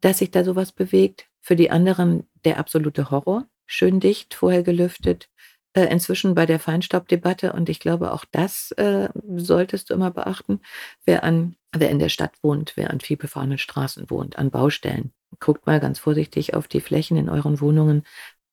dass 0.01 0.19
sich 0.19 0.31
da 0.31 0.43
sowas 0.43 0.71
bewegt. 0.71 1.27
Für 1.41 1.55
die 1.55 1.69
anderen 1.71 2.27
der 2.43 2.57
absolute 2.57 3.11
Horror. 3.11 3.47
Schön 3.65 3.99
dicht, 3.99 4.33
vorher 4.33 4.63
gelüftet. 4.63 5.29
Äh, 5.75 5.91
inzwischen 5.91 6.35
bei 6.35 6.45
der 6.45 6.59
Feinstaubdebatte, 6.59 7.51
und 7.51 7.67
ich 7.67 7.81
glaube, 7.81 8.13
auch 8.13 8.23
das 8.31 8.71
äh, 8.71 9.09
solltest 9.35 9.89
du 9.89 9.93
immer 9.93 10.09
beachten, 10.09 10.61
wer, 11.03 11.25
an, 11.25 11.57
wer 11.73 11.89
in 11.89 11.99
der 11.99 12.07
Stadt 12.07 12.31
wohnt, 12.41 12.73
wer 12.77 12.91
an 12.91 13.01
vielbefahrenen 13.01 13.57
Straßen 13.57 14.09
wohnt, 14.09 14.37
an 14.39 14.51
Baustellen. 14.51 15.11
Guckt 15.41 15.67
mal 15.67 15.81
ganz 15.81 15.99
vorsichtig 15.99 16.53
auf 16.53 16.69
die 16.69 16.79
Flächen 16.79 17.17
in 17.17 17.27
euren 17.27 17.59
Wohnungen, 17.59 18.03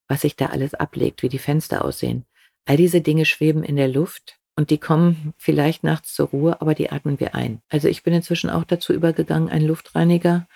was 0.09 0.23
sich 0.23 0.35
da 0.35 0.47
alles 0.47 0.75
ablegt, 0.75 1.23
wie 1.23 1.29
die 1.29 1.39
Fenster 1.39 1.85
aussehen. 1.85 2.25
All 2.67 2.77
diese 2.77 3.01
Dinge 3.01 3.25
schweben 3.25 3.63
in 3.63 3.77
der 3.77 3.89
Luft 3.89 4.41
und 4.57 4.71
die 4.71 4.79
kommen 4.79 5.33
vielleicht 5.39 5.85
nachts 5.85 6.15
zur 6.15 6.27
Ruhe, 6.29 6.61
aber 6.61 6.75
die 6.75 6.91
atmen 6.91 7.21
wir 7.21 7.37
ein. 7.37 7.63
Also 7.69 7.87
ich 7.87 8.03
bin 8.03 8.15
inzwischen 8.15 8.51
auch 8.51 8.65
dazu 8.65 8.93
übergegangen, 8.93 9.49
einen 9.49 9.69
Luftreiniger 9.69 10.49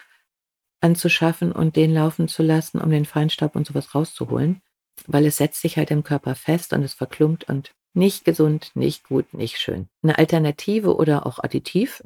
anzuschaffen 0.81 1.53
und 1.53 1.77
den 1.77 1.95
laufen 1.95 2.27
zu 2.27 2.43
lassen, 2.43 2.81
um 2.81 2.91
den 2.91 3.05
Feinstaub 3.05 3.55
und 3.55 3.69
sowas 3.69 3.95
rauszuholen, 3.95 4.63
weil 5.07 5.27
es 5.27 5.37
setzt 5.37 5.61
sich 5.61 5.77
halt 5.77 5.91
im 5.91 6.03
Körper 6.03 6.35
fest 6.35 6.73
und 6.73 6.83
es 6.83 6.95
verklumpt 6.95 7.45
und 7.49 7.73
nicht 7.95 8.25
gesund, 8.25 8.73
nicht 8.75 9.05
gut, 9.05 9.33
nicht 9.33 9.59
schön. 9.59 9.89
Eine 10.03 10.19
Alternative 10.19 10.97
oder 10.97 11.27
auch 11.27 11.39
Additiv, 11.39 12.03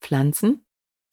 Pflanzen. 0.00 0.64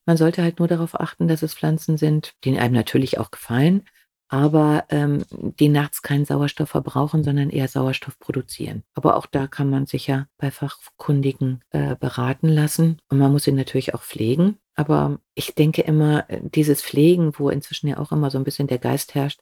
Man 0.06 0.16
sollte 0.16 0.42
halt 0.42 0.58
nur 0.58 0.68
darauf 0.68 0.98
achten, 0.98 1.28
dass 1.28 1.42
es 1.42 1.54
Pflanzen 1.54 1.96
sind, 1.96 2.32
die 2.44 2.58
einem 2.58 2.74
natürlich 2.74 3.18
auch 3.18 3.30
gefallen, 3.30 3.84
aber 4.28 4.84
ähm, 4.90 5.24
die 5.30 5.68
nachts 5.68 6.02
keinen 6.02 6.24
Sauerstoff 6.24 6.70
verbrauchen, 6.70 7.24
sondern 7.24 7.50
eher 7.50 7.66
Sauerstoff 7.66 8.18
produzieren. 8.20 8.84
Aber 8.94 9.16
auch 9.16 9.26
da 9.26 9.48
kann 9.48 9.68
man 9.68 9.86
sich 9.86 10.06
ja 10.06 10.26
bei 10.38 10.52
Fachkundigen 10.52 11.62
äh, 11.70 11.96
beraten 11.96 12.48
lassen 12.48 12.98
und 13.08 13.18
man 13.18 13.32
muss 13.32 13.48
ihn 13.48 13.56
natürlich 13.56 13.94
auch 13.94 14.02
pflegen. 14.02 14.58
Aber 14.76 15.18
ich 15.34 15.54
denke 15.56 15.82
immer, 15.82 16.30
äh, 16.30 16.40
dieses 16.42 16.82
Pflegen, 16.82 17.32
wo 17.36 17.50
inzwischen 17.50 17.88
ja 17.88 17.98
auch 17.98 18.12
immer 18.12 18.30
so 18.30 18.38
ein 18.38 18.44
bisschen 18.44 18.68
der 18.68 18.78
Geist 18.78 19.16
herrscht, 19.16 19.40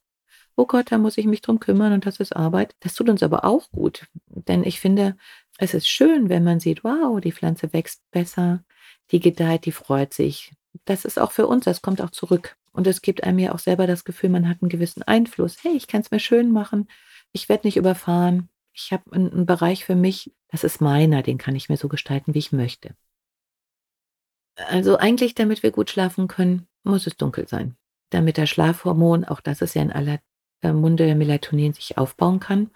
oh 0.58 0.66
Gott, 0.66 0.90
da 0.90 0.98
muss 0.98 1.16
ich 1.18 1.26
mich 1.26 1.40
drum 1.40 1.60
kümmern 1.60 1.92
und 1.92 2.04
das 2.04 2.18
ist 2.18 2.34
Arbeit. 2.34 2.74
Das 2.80 2.94
tut 2.94 3.08
uns 3.08 3.22
aber 3.22 3.44
auch 3.44 3.70
gut. 3.70 4.06
Denn 4.26 4.64
ich 4.64 4.80
finde, 4.80 5.16
es 5.58 5.72
ist 5.72 5.88
schön, 5.88 6.28
wenn 6.28 6.42
man 6.42 6.58
sieht, 6.58 6.82
wow, 6.82 7.20
die 7.20 7.32
Pflanze 7.32 7.72
wächst 7.72 8.02
besser, 8.10 8.64
die 9.12 9.20
gedeiht, 9.20 9.66
die 9.66 9.72
freut 9.72 10.12
sich. 10.12 10.52
Das 10.84 11.04
ist 11.04 11.18
auch 11.18 11.30
für 11.30 11.46
uns, 11.46 11.64
das 11.64 11.80
kommt 11.80 12.02
auch 12.02 12.10
zurück. 12.10 12.56
Und 12.72 12.88
es 12.88 13.02
gibt 13.02 13.22
einem 13.22 13.38
ja 13.38 13.52
auch 13.54 13.60
selber 13.60 13.86
das 13.86 14.04
Gefühl, 14.04 14.30
man 14.30 14.48
hat 14.48 14.58
einen 14.60 14.68
gewissen 14.68 15.04
Einfluss. 15.04 15.62
Hey, 15.62 15.76
ich 15.76 15.86
kann 15.86 16.00
es 16.00 16.10
mir 16.10 16.20
schön 16.20 16.50
machen. 16.50 16.88
Ich 17.32 17.48
werde 17.48 17.66
nicht 17.66 17.76
überfahren. 17.76 18.48
Ich 18.72 18.92
habe 18.92 19.12
einen, 19.12 19.46
Bereich 19.46 19.84
für 19.84 19.94
mich, 19.94 20.32
das 20.48 20.64
ist 20.64 20.80
meiner, 20.80 21.22
den 21.22 21.38
kann 21.38 21.56
ich 21.56 21.68
mir 21.68 21.76
so 21.76 21.88
gestalten, 21.88 22.34
wie 22.34 22.38
ich 22.38 22.52
möchte. 22.52 22.94
Also 24.56 24.96
eigentlich, 24.96 25.34
damit 25.34 25.62
wir 25.62 25.70
gut 25.70 25.90
schlafen 25.90 26.26
können, 26.26 26.66
muss 26.82 27.06
es 27.06 27.16
dunkel 27.16 27.46
sein. 27.46 27.76
Damit 28.10 28.38
das 28.38 28.48
Schlafhormon, 28.48 29.24
auch 29.24 29.40
das 29.40 29.62
ist 29.62 29.74
ja 29.74 29.82
in 29.82 29.92
aller 29.92 30.18
Munde 30.62 31.06
der 31.06 31.14
Melatonin, 31.14 31.72
sich 31.72 31.98
aufbauen 31.98 32.40
kann. 32.40 32.70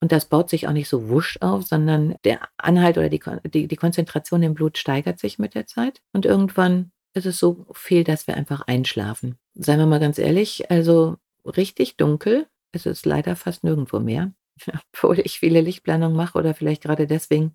Und 0.00 0.12
das 0.12 0.26
baut 0.26 0.50
sich 0.50 0.68
auch 0.68 0.72
nicht 0.72 0.88
so 0.88 1.08
wusch 1.08 1.38
auf, 1.40 1.64
sondern 1.64 2.16
der 2.24 2.40
Anhalt 2.58 2.98
oder 2.98 3.08
die, 3.08 3.22
die, 3.46 3.68
die 3.68 3.76
Konzentration 3.76 4.42
im 4.42 4.54
Blut 4.54 4.76
steigert 4.76 5.18
sich 5.18 5.38
mit 5.38 5.54
der 5.54 5.66
Zeit. 5.66 6.02
Und 6.12 6.26
irgendwann 6.26 6.92
ist 7.14 7.26
es 7.26 7.38
so 7.38 7.66
viel, 7.72 8.04
dass 8.04 8.26
wir 8.26 8.36
einfach 8.36 8.62
einschlafen. 8.66 9.38
Seien 9.54 9.78
wir 9.78 9.86
mal 9.86 10.00
ganz 10.00 10.18
ehrlich, 10.18 10.70
also 10.70 11.16
richtig 11.44 11.96
dunkel 11.96 12.46
ist 12.72 12.86
es 12.86 13.04
leider 13.04 13.36
fast 13.36 13.64
nirgendwo 13.64 14.00
mehr, 14.00 14.32
obwohl 14.92 15.20
ich 15.20 15.38
viele 15.38 15.60
Lichtplanungen 15.60 16.16
mache 16.16 16.38
oder 16.38 16.54
vielleicht 16.54 16.82
gerade 16.82 17.06
deswegen. 17.06 17.54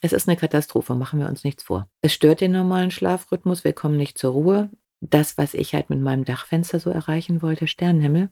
Es 0.00 0.12
ist 0.12 0.28
eine 0.28 0.36
Katastrophe, 0.36 0.94
machen 0.94 1.20
wir 1.20 1.28
uns 1.28 1.44
nichts 1.44 1.62
vor. 1.62 1.88
Es 2.02 2.12
stört 2.12 2.40
den 2.40 2.52
normalen 2.52 2.90
Schlafrhythmus, 2.90 3.64
wir 3.64 3.72
kommen 3.72 3.96
nicht 3.96 4.18
zur 4.18 4.32
Ruhe. 4.32 4.70
Das, 5.00 5.38
was 5.38 5.54
ich 5.54 5.74
halt 5.74 5.90
mit 5.90 6.00
meinem 6.00 6.24
Dachfenster 6.24 6.80
so 6.80 6.90
erreichen 6.90 7.40
wollte, 7.40 7.66
Sternenhimmel, 7.66 8.30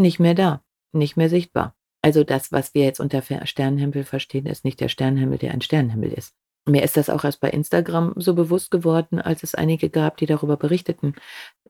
nicht 0.00 0.18
mehr 0.18 0.34
da, 0.34 0.62
nicht 0.92 1.16
mehr 1.16 1.28
sichtbar. 1.28 1.76
Also 2.02 2.24
das, 2.24 2.50
was 2.50 2.74
wir 2.74 2.84
jetzt 2.84 3.00
unter 3.00 3.22
Sternenhimmel 3.22 4.04
verstehen, 4.04 4.46
ist 4.46 4.64
nicht 4.64 4.80
der 4.80 4.88
Sternenhimmel, 4.88 5.38
der 5.38 5.52
ein 5.52 5.60
Sternenhimmel 5.60 6.12
ist. 6.12 6.34
Mir 6.66 6.82
ist 6.82 6.96
das 6.96 7.10
auch 7.10 7.24
erst 7.24 7.40
bei 7.40 7.50
Instagram 7.50 8.14
so 8.16 8.34
bewusst 8.34 8.70
geworden, 8.70 9.20
als 9.20 9.42
es 9.42 9.54
einige 9.54 9.90
gab, 9.90 10.16
die 10.18 10.26
darüber 10.26 10.56
berichteten, 10.56 11.14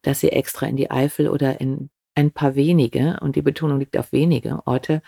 dass 0.03 0.21
sie 0.21 0.31
extra 0.31 0.67
in 0.67 0.77
die 0.77 0.91
Eifel 0.91 1.29
oder 1.29 1.61
in 1.61 1.91
ein 2.15 2.33
paar 2.33 2.55
wenige, 2.55 3.19
und 3.21 3.37
die 3.37 3.43
Betonung 3.43 3.79
liegt 3.79 3.97
auf 3.97 4.13
wenige 4.13 4.67
Orte 4.67 5.03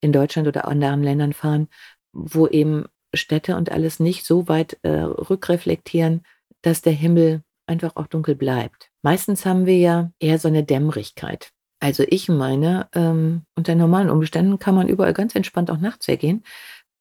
in 0.00 0.12
Deutschland 0.12 0.46
oder 0.48 0.68
anderen 0.68 1.02
Ländern 1.02 1.32
fahren, 1.32 1.68
wo 2.12 2.46
eben 2.46 2.86
Städte 3.14 3.56
und 3.56 3.70
alles 3.70 4.00
nicht 4.00 4.24
so 4.24 4.48
weit 4.48 4.78
äh, 4.82 4.90
rückreflektieren, 4.90 6.22
dass 6.62 6.82
der 6.82 6.92
Himmel 6.92 7.42
einfach 7.66 7.96
auch 7.96 8.06
dunkel 8.06 8.36
bleibt. 8.36 8.90
Meistens 9.02 9.44
haben 9.44 9.66
wir 9.66 9.78
ja 9.78 10.12
eher 10.18 10.38
so 10.38 10.48
eine 10.48 10.64
Dämmerigkeit. 10.64 11.52
Also 11.80 12.04
ich 12.08 12.28
meine, 12.28 12.88
ähm, 12.94 13.42
unter 13.54 13.74
normalen 13.74 14.10
Umständen 14.10 14.58
kann 14.58 14.74
man 14.74 14.88
überall 14.88 15.12
ganz 15.12 15.34
entspannt 15.34 15.70
auch 15.70 15.78
nachts 15.78 16.08
hergehen 16.08 16.42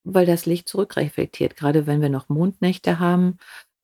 weil 0.06 0.26
das 0.26 0.46
Licht 0.46 0.70
zurückreflektiert, 0.70 1.58
gerade 1.58 1.88
wenn 1.88 2.02
wir 2.02 2.10
noch 2.10 2.30
Mondnächte 2.30 3.00
haben 3.00 3.38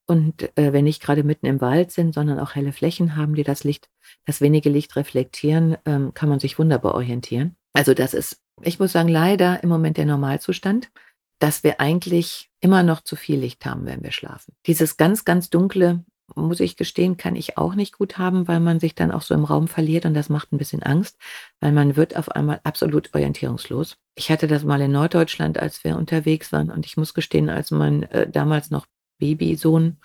und 0.06 0.43
äh, 0.58 0.71
wenn 0.71 0.86
nicht 0.86 1.01
gerade 1.01 1.23
mitten 1.23 1.47
im 1.47 1.60
Wald 1.60 1.91
sind, 1.91 2.13
sondern 2.13 2.39
auch 2.39 2.56
helle 2.56 2.71
Flächen 2.71 3.15
haben, 3.15 3.36
die 3.36 3.43
das 3.43 3.63
Licht, 3.63 3.89
das 4.25 4.39
wenige 4.39 4.69
Licht 4.69 4.95
reflektieren, 4.95 5.77
ähm, 5.86 6.13
kann 6.13 6.30
man 6.30 6.39
sich 6.39 6.58
wunderbar 6.60 6.95
orientieren. 6.95 7.56
Also 7.73 7.93
das 7.93 8.13
ist, 8.13 8.39
ich 8.62 8.80
muss 8.80 8.91
sagen, 8.91 9.10
leider 9.10 9.63
im 9.63 9.69
Moment 9.69 9.97
der 9.97 10.06
Normalzustand, 10.06 10.91
dass 11.39 11.63
wir 11.63 11.80
eigentlich 11.80 12.51
immer 12.60 12.84
noch 12.84 13.01
zu 13.01 13.15
viel 13.15 13.39
Licht 13.39 13.65
haben, 13.65 13.86
wenn 13.86 14.04
wir 14.04 14.12
schlafen. 14.12 14.54
Dieses 14.67 14.97
ganz, 14.97 15.25
ganz 15.25 15.49
dunkle 15.49 16.06
muss 16.36 16.60
ich 16.60 16.78
gestehen, 16.78 17.17
kann 17.17 17.36
ich 17.36 17.58
auch 17.58 17.76
nicht 17.76 17.98
gut 17.98 18.17
haben, 18.17 18.48
weil 18.48 18.60
man 18.60 18.80
sich 18.80 18.96
dann 18.96 19.12
auch 19.12 19.22
so 19.22 19.34
im 19.34 19.44
Raum 19.44 19.67
verliert 19.67 20.06
und 20.06 20.13
das 20.13 20.30
macht 20.30 20.52
ein 20.52 20.58
bisschen 20.58 20.84
Angst, 20.84 21.17
weil 21.60 21.72
man 21.72 21.96
wird 21.96 22.15
auf 22.15 22.30
einmal 22.30 22.62
absolut 22.63 23.13
orientierungslos. 23.13 23.98
Ich 24.15 24.32
hatte 24.32 24.48
das 24.48 24.63
mal 24.63 24.82
in 24.82 24.91
Norddeutschland, 24.91 25.60
als 25.60 25.84
wir 25.84 25.98
unterwegs 25.98 26.52
waren 26.52 26.72
und 26.72 26.86
ich 26.86 26.98
muss 26.98 27.13
gestehen, 27.13 27.50
als 27.50 27.72
mein 27.72 28.04
äh, 28.04 28.30
damals 28.30 28.72
noch 28.72 28.86
Babysohn 29.20 29.98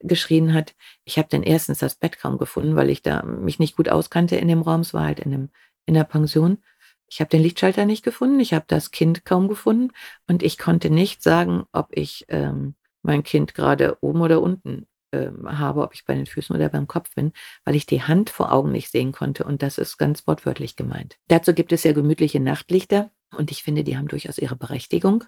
geschrien 0.00 0.54
hat, 0.54 0.74
ich 1.04 1.18
habe 1.18 1.28
dann 1.30 1.42
erstens 1.42 1.78
das 1.78 1.94
Bett 1.94 2.18
kaum 2.18 2.38
gefunden, 2.38 2.76
weil 2.76 2.90
ich 2.90 3.02
da 3.02 3.22
mich 3.22 3.58
nicht 3.58 3.76
gut 3.76 3.88
auskannte 3.88 4.36
in 4.36 4.48
dem 4.48 4.62
Raum, 4.62 4.80
es 4.80 4.94
war 4.94 5.04
halt 5.04 5.20
in, 5.20 5.30
dem, 5.30 5.48
in 5.86 5.94
der 5.94 6.04
Pension. 6.04 6.58
Ich 7.06 7.20
habe 7.20 7.28
den 7.28 7.42
Lichtschalter 7.42 7.86
nicht 7.86 8.04
gefunden, 8.04 8.40
ich 8.40 8.54
habe 8.54 8.64
das 8.68 8.92
Kind 8.92 9.24
kaum 9.24 9.48
gefunden 9.48 9.92
und 10.26 10.42
ich 10.42 10.58
konnte 10.58 10.90
nicht 10.90 11.22
sagen, 11.22 11.64
ob 11.72 11.88
ich 11.90 12.24
ähm, 12.28 12.74
mein 13.02 13.22
Kind 13.22 13.54
gerade 13.54 13.98
oben 14.00 14.20
oder 14.20 14.40
unten 14.40 14.86
ähm, 15.12 15.58
habe, 15.58 15.82
ob 15.82 15.94
ich 15.94 16.04
bei 16.04 16.14
den 16.14 16.26
Füßen 16.26 16.54
oder 16.54 16.68
beim 16.68 16.86
Kopf 16.86 17.14
bin, 17.14 17.32
weil 17.64 17.74
ich 17.74 17.86
die 17.86 18.02
Hand 18.02 18.30
vor 18.30 18.52
Augen 18.52 18.72
nicht 18.72 18.90
sehen 18.90 19.12
konnte. 19.12 19.44
Und 19.44 19.62
das 19.62 19.78
ist 19.78 19.98
ganz 19.98 20.26
wortwörtlich 20.26 20.76
gemeint. 20.76 21.18
Dazu 21.28 21.54
gibt 21.54 21.72
es 21.72 21.82
ja 21.84 21.92
gemütliche 21.92 22.40
Nachtlichter 22.40 23.10
und 23.36 23.50
ich 23.50 23.62
finde, 23.62 23.84
die 23.84 23.96
haben 23.96 24.08
durchaus 24.08 24.38
ihre 24.38 24.56
Berechtigung. 24.56 25.24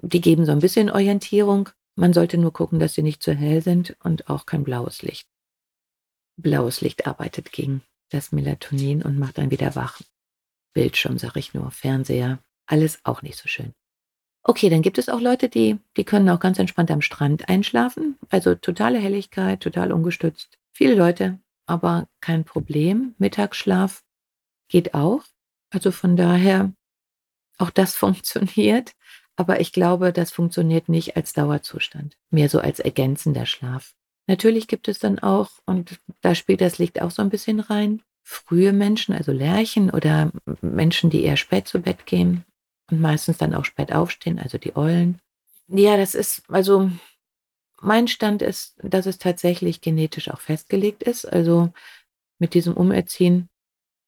Die 0.00 0.20
geben 0.20 0.44
so 0.44 0.52
ein 0.52 0.58
bisschen 0.58 0.90
Orientierung. 0.90 1.68
Man 1.94 2.12
sollte 2.12 2.38
nur 2.38 2.52
gucken, 2.52 2.78
dass 2.78 2.94
sie 2.94 3.02
nicht 3.02 3.22
zu 3.22 3.32
hell 3.34 3.62
sind 3.62 3.96
und 4.02 4.28
auch 4.28 4.46
kein 4.46 4.64
blaues 4.64 5.02
Licht. 5.02 5.28
Blaues 6.36 6.80
Licht 6.80 7.06
arbeitet 7.06 7.52
gegen 7.52 7.82
das 8.10 8.32
Melatonin 8.32 9.02
und 9.02 9.18
macht 9.18 9.38
dann 9.38 9.50
wieder 9.50 9.74
wach. 9.76 10.00
Bildschirm, 10.72 11.18
sag 11.18 11.36
ich 11.36 11.54
nur, 11.54 11.70
Fernseher, 11.70 12.42
alles 12.66 13.00
auch 13.04 13.22
nicht 13.22 13.38
so 13.38 13.48
schön. 13.48 13.74
Okay, 14.44 14.70
dann 14.70 14.82
gibt 14.82 14.98
es 14.98 15.08
auch 15.08 15.20
Leute, 15.20 15.48
die 15.48 15.78
die 15.96 16.04
können 16.04 16.28
auch 16.28 16.40
ganz 16.40 16.58
entspannt 16.58 16.90
am 16.90 17.00
Strand 17.00 17.48
einschlafen. 17.48 18.18
Also 18.28 18.54
totale 18.54 18.98
Helligkeit, 18.98 19.60
total 19.60 19.92
ungestützt. 19.92 20.58
Viele 20.72 20.94
Leute, 20.94 21.38
aber 21.66 22.08
kein 22.20 22.44
Problem. 22.44 23.14
Mittagsschlaf 23.18 24.02
geht 24.68 24.94
auch. 24.94 25.22
Also 25.70 25.92
von 25.92 26.16
daher, 26.16 26.72
auch 27.58 27.70
das 27.70 27.94
funktioniert. 28.04 28.92
aber 29.36 29.60
ich 29.60 29.72
glaube, 29.72 30.12
das 30.12 30.32
funktioniert 30.32 30.88
nicht 30.88 31.16
als 31.16 31.32
Dauerzustand, 31.32 32.18
mehr 32.30 32.48
so 32.48 32.58
als 32.60 32.80
ergänzender 32.80 33.46
Schlaf. 33.46 33.94
Natürlich 34.26 34.68
gibt 34.68 34.88
es 34.88 34.98
dann 34.98 35.18
auch, 35.20 35.50
und 35.66 36.00
da 36.20 36.34
spielt 36.34 36.60
das 36.60 36.78
Licht 36.78 37.00
auch 37.00 37.10
so 37.10 37.22
ein 37.22 37.30
bisschen 37.30 37.60
rein, 37.60 38.02
frühe 38.24 38.72
Menschen, 38.72 39.14
also 39.14 39.32
Lerchen 39.32 39.90
oder 39.90 40.30
Menschen, 40.60 41.10
die 41.10 41.22
eher 41.22 41.36
spät 41.36 41.66
zu 41.66 41.80
Bett 41.80 42.06
gehen 42.06 42.44
und 42.92 43.00
meistens 43.00 43.38
dann 43.38 43.54
auch 43.54 43.64
spät 43.64 43.92
aufstehen, 43.92 44.38
also 44.38 44.58
die 44.58 44.76
Eulen. 44.76 45.18
Ja, 45.66 45.96
das 45.96 46.14
ist, 46.14 46.42
also 46.48 46.90
mein 47.80 48.06
Stand 48.06 48.42
ist, 48.42 48.74
dass 48.82 49.06
es 49.06 49.18
tatsächlich 49.18 49.80
genetisch 49.80 50.30
auch 50.30 50.40
festgelegt 50.40 51.02
ist. 51.02 51.24
Also 51.24 51.72
mit 52.38 52.52
diesem 52.54 52.74
Umerziehen, 52.74 53.48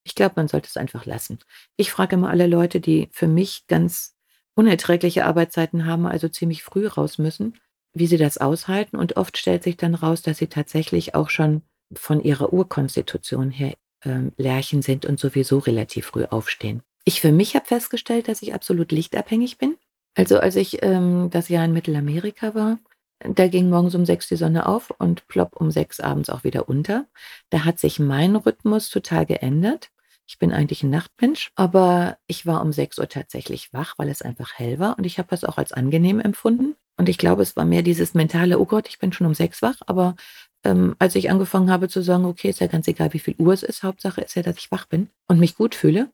ich 0.05 0.15
glaube, 0.15 0.35
man 0.37 0.49
sollte 0.49 0.69
es 0.69 0.77
einfach 0.77 1.07
lassen. 1.07 1.39
Ich 1.77 1.91
frage 1.91 2.17
immer 2.17 2.29
alle 2.29 2.47
Leute, 2.47 2.79
die 2.81 3.09
für 3.11 3.27
mich 3.27 3.67
ganz 3.67 4.15
unerträgliche 4.55 5.25
Arbeitszeiten 5.25 5.87
haben, 5.87 6.07
also 6.07 6.29
ziemlich 6.29 6.63
früh 6.63 6.87
raus 6.87 7.17
müssen, 7.17 7.59
wie 7.95 8.07
sie 8.07 8.19
das 8.19 8.37
aushalten. 8.37 8.97
Und 8.97 9.17
oft 9.17 9.39
stellt 9.39 9.63
sich 9.63 9.79
dann 9.79 9.95
raus, 9.95 10.21
dass 10.21 10.39
sie 10.39 10.49
tatsächlich 10.49 11.15
auch 11.15 11.31
schon 11.31 11.63
von 11.95 12.23
ihrer 12.23 12.53
Urkonstitution 12.53 13.51
her 13.51 13.75
ähm, 14.05 14.33
Lerchen 14.37 14.83
sind 14.83 15.07
und 15.07 15.19
sowieso 15.19 15.59
relativ 15.59 16.07
früh 16.07 16.25
aufstehen. 16.25 16.83
Ich 17.05 17.21
für 17.21 17.33
mich 17.33 17.55
habe 17.55 17.67
festgestellt, 17.67 18.29
dass 18.29 18.43
ich 18.43 18.55
absolut 18.55 18.91
lichtabhängig 18.91 19.59
bin. 19.59 19.77
Also 20.15 20.39
als 20.39 20.57
ich 20.57 20.83
ähm, 20.83 21.29
das 21.31 21.49
Jahr 21.49 21.65
in 21.65 21.73
Mittelamerika 21.73 22.55
war, 22.55 22.79
da 23.19 23.49
ging 23.49 23.69
morgens 23.69 23.95
um 23.95 24.05
sechs 24.05 24.29
die 24.29 24.37
Sonne 24.37 24.67
auf 24.67 24.91
und 24.99 25.27
plopp 25.29 25.57
um 25.57 25.71
sechs 25.71 26.01
abends 26.01 26.31
auch 26.31 26.45
wieder 26.45 26.69
unter. 26.69 27.07
Da 27.51 27.65
hat 27.65 27.79
sich 27.79 27.99
mein 27.99 28.37
Rhythmus 28.37 28.91
total 28.91 29.27
geändert. 29.27 29.91
Ich 30.27 30.39
bin 30.39 30.53
eigentlich 30.53 30.83
ein 30.83 30.91
Nachtmensch, 30.91 31.53
aber 31.55 32.17
ich 32.27 32.47
war 32.47 32.63
um 32.63 32.73
sechs 32.73 32.99
Uhr 32.99 33.09
tatsächlich 33.09 33.73
wach, 33.73 33.95
weil 33.99 34.09
es 34.09 34.23
einfach 34.23 34.55
hell 34.55 34.79
war 34.79 34.97
und 34.97 35.05
ich 35.05 35.19
habe 35.19 35.29
das 35.29 35.45
auch 35.45 35.59
als 35.59 35.73
angenehm 35.73 36.21
empfunden. 36.21 36.77
Und 36.97 37.09
ich 37.09 37.19
glaube, 37.19 37.43
es 37.43 37.57
war 37.57 37.65
mehr 37.65 37.83
dieses 37.83 38.15
mentale, 38.15 38.59
oh 38.59 38.65
Gott, 38.65 38.89
ich 38.89 38.99
bin 38.99 39.13
schon 39.13 39.27
um 39.27 39.35
sechs 39.35 39.61
wach, 39.61 39.77
aber 39.87 40.17
ähm, 40.65 40.95
als 40.99 41.15
ich 41.15 41.31
angefangen 41.31 41.71
habe 41.71 41.89
zu 41.89 42.03
sagen, 42.03 42.25
okay, 42.25 42.49
ist 42.49 42.61
ja 42.61 42.69
ganz 42.69 42.89
egal, 42.89 43.13
wie 43.13 43.19
viel 43.19 43.35
Uhr 43.39 43.53
es 43.53 43.63
ist, 43.63 43.83
Hauptsache 43.83 44.23
ist 44.23 44.35
ja, 44.35 44.43
dass 44.43 44.57
ich 44.59 44.71
wach 44.71 44.87
bin 44.87 45.11
und 45.27 45.41
mich 45.41 45.57
gut 45.57 45.75
fühle, 45.75 46.11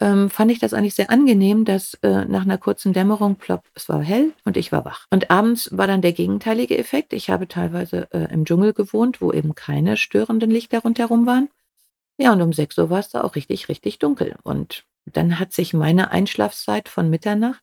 ähm, 0.00 0.30
fand 0.30 0.50
ich 0.50 0.58
das 0.58 0.72
eigentlich 0.72 0.94
sehr 0.94 1.10
angenehm, 1.10 1.64
dass 1.64 1.94
äh, 2.02 2.24
nach 2.24 2.42
einer 2.42 2.58
kurzen 2.58 2.92
Dämmerung, 2.92 3.36
plopp, 3.36 3.64
es 3.74 3.88
war 3.88 4.02
hell 4.02 4.32
und 4.44 4.56
ich 4.56 4.72
war 4.72 4.84
wach. 4.84 5.06
Und 5.10 5.30
abends 5.30 5.68
war 5.76 5.86
dann 5.86 6.02
der 6.02 6.12
gegenteilige 6.12 6.78
Effekt. 6.78 7.12
Ich 7.12 7.28
habe 7.30 7.48
teilweise 7.48 8.08
äh, 8.12 8.32
im 8.32 8.44
Dschungel 8.44 8.72
gewohnt, 8.72 9.20
wo 9.20 9.32
eben 9.32 9.54
keine 9.54 9.96
störenden 9.96 10.50
Lichter 10.50 10.80
rundherum 10.80 11.26
waren. 11.26 11.48
Ja, 12.18 12.32
und 12.32 12.42
um 12.42 12.52
6 12.52 12.78
Uhr 12.78 12.90
war 12.90 13.00
es 13.00 13.10
da 13.10 13.22
auch 13.22 13.34
richtig, 13.34 13.68
richtig 13.68 13.98
dunkel. 13.98 14.36
Und 14.42 14.84
dann 15.06 15.38
hat 15.38 15.52
sich 15.52 15.74
meine 15.74 16.10
Einschlafzeit 16.10 16.88
von 16.88 17.10
Mitternacht 17.10 17.62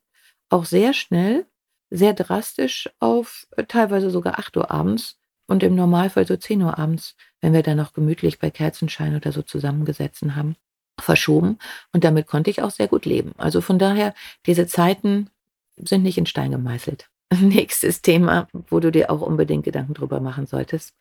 auch 0.49 0.65
sehr 0.65 0.93
schnell, 0.93 1.45
sehr 1.89 2.13
drastisch 2.13 2.89
auf 2.99 3.47
äh, 3.57 3.65
teilweise 3.65 4.11
sogar 4.11 4.39
8 4.39 4.57
Uhr 4.57 4.71
abends 4.71 5.17
und 5.47 5.63
im 5.63 5.75
Normalfall 5.75 6.27
so 6.27 6.35
10 6.35 6.61
Uhr 6.61 6.77
abends, 6.77 7.15
wenn 7.41 7.53
wir 7.53 7.63
dann 7.63 7.77
noch 7.77 7.93
gemütlich 7.93 8.39
bei 8.39 8.51
Kerzenschein 8.51 9.15
oder 9.15 9.31
so 9.31 9.41
zusammengesessen 9.41 10.35
haben, 10.35 10.55
verschoben 10.99 11.59
und 11.93 12.03
damit 12.03 12.27
konnte 12.27 12.49
ich 12.49 12.61
auch 12.61 12.71
sehr 12.71 12.87
gut 12.87 13.05
leben. 13.05 13.33
Also 13.37 13.61
von 13.61 13.79
daher, 13.79 14.13
diese 14.45 14.67
Zeiten 14.67 15.29
sind 15.77 16.03
nicht 16.03 16.17
in 16.17 16.25
Stein 16.25 16.51
gemeißelt. 16.51 17.09
Nächstes 17.39 18.01
Thema, 18.01 18.47
wo 18.69 18.79
du 18.79 18.91
dir 18.91 19.11
auch 19.11 19.21
unbedingt 19.21 19.65
Gedanken 19.65 19.93
drüber 19.93 20.19
machen 20.19 20.47
solltest. 20.47 20.93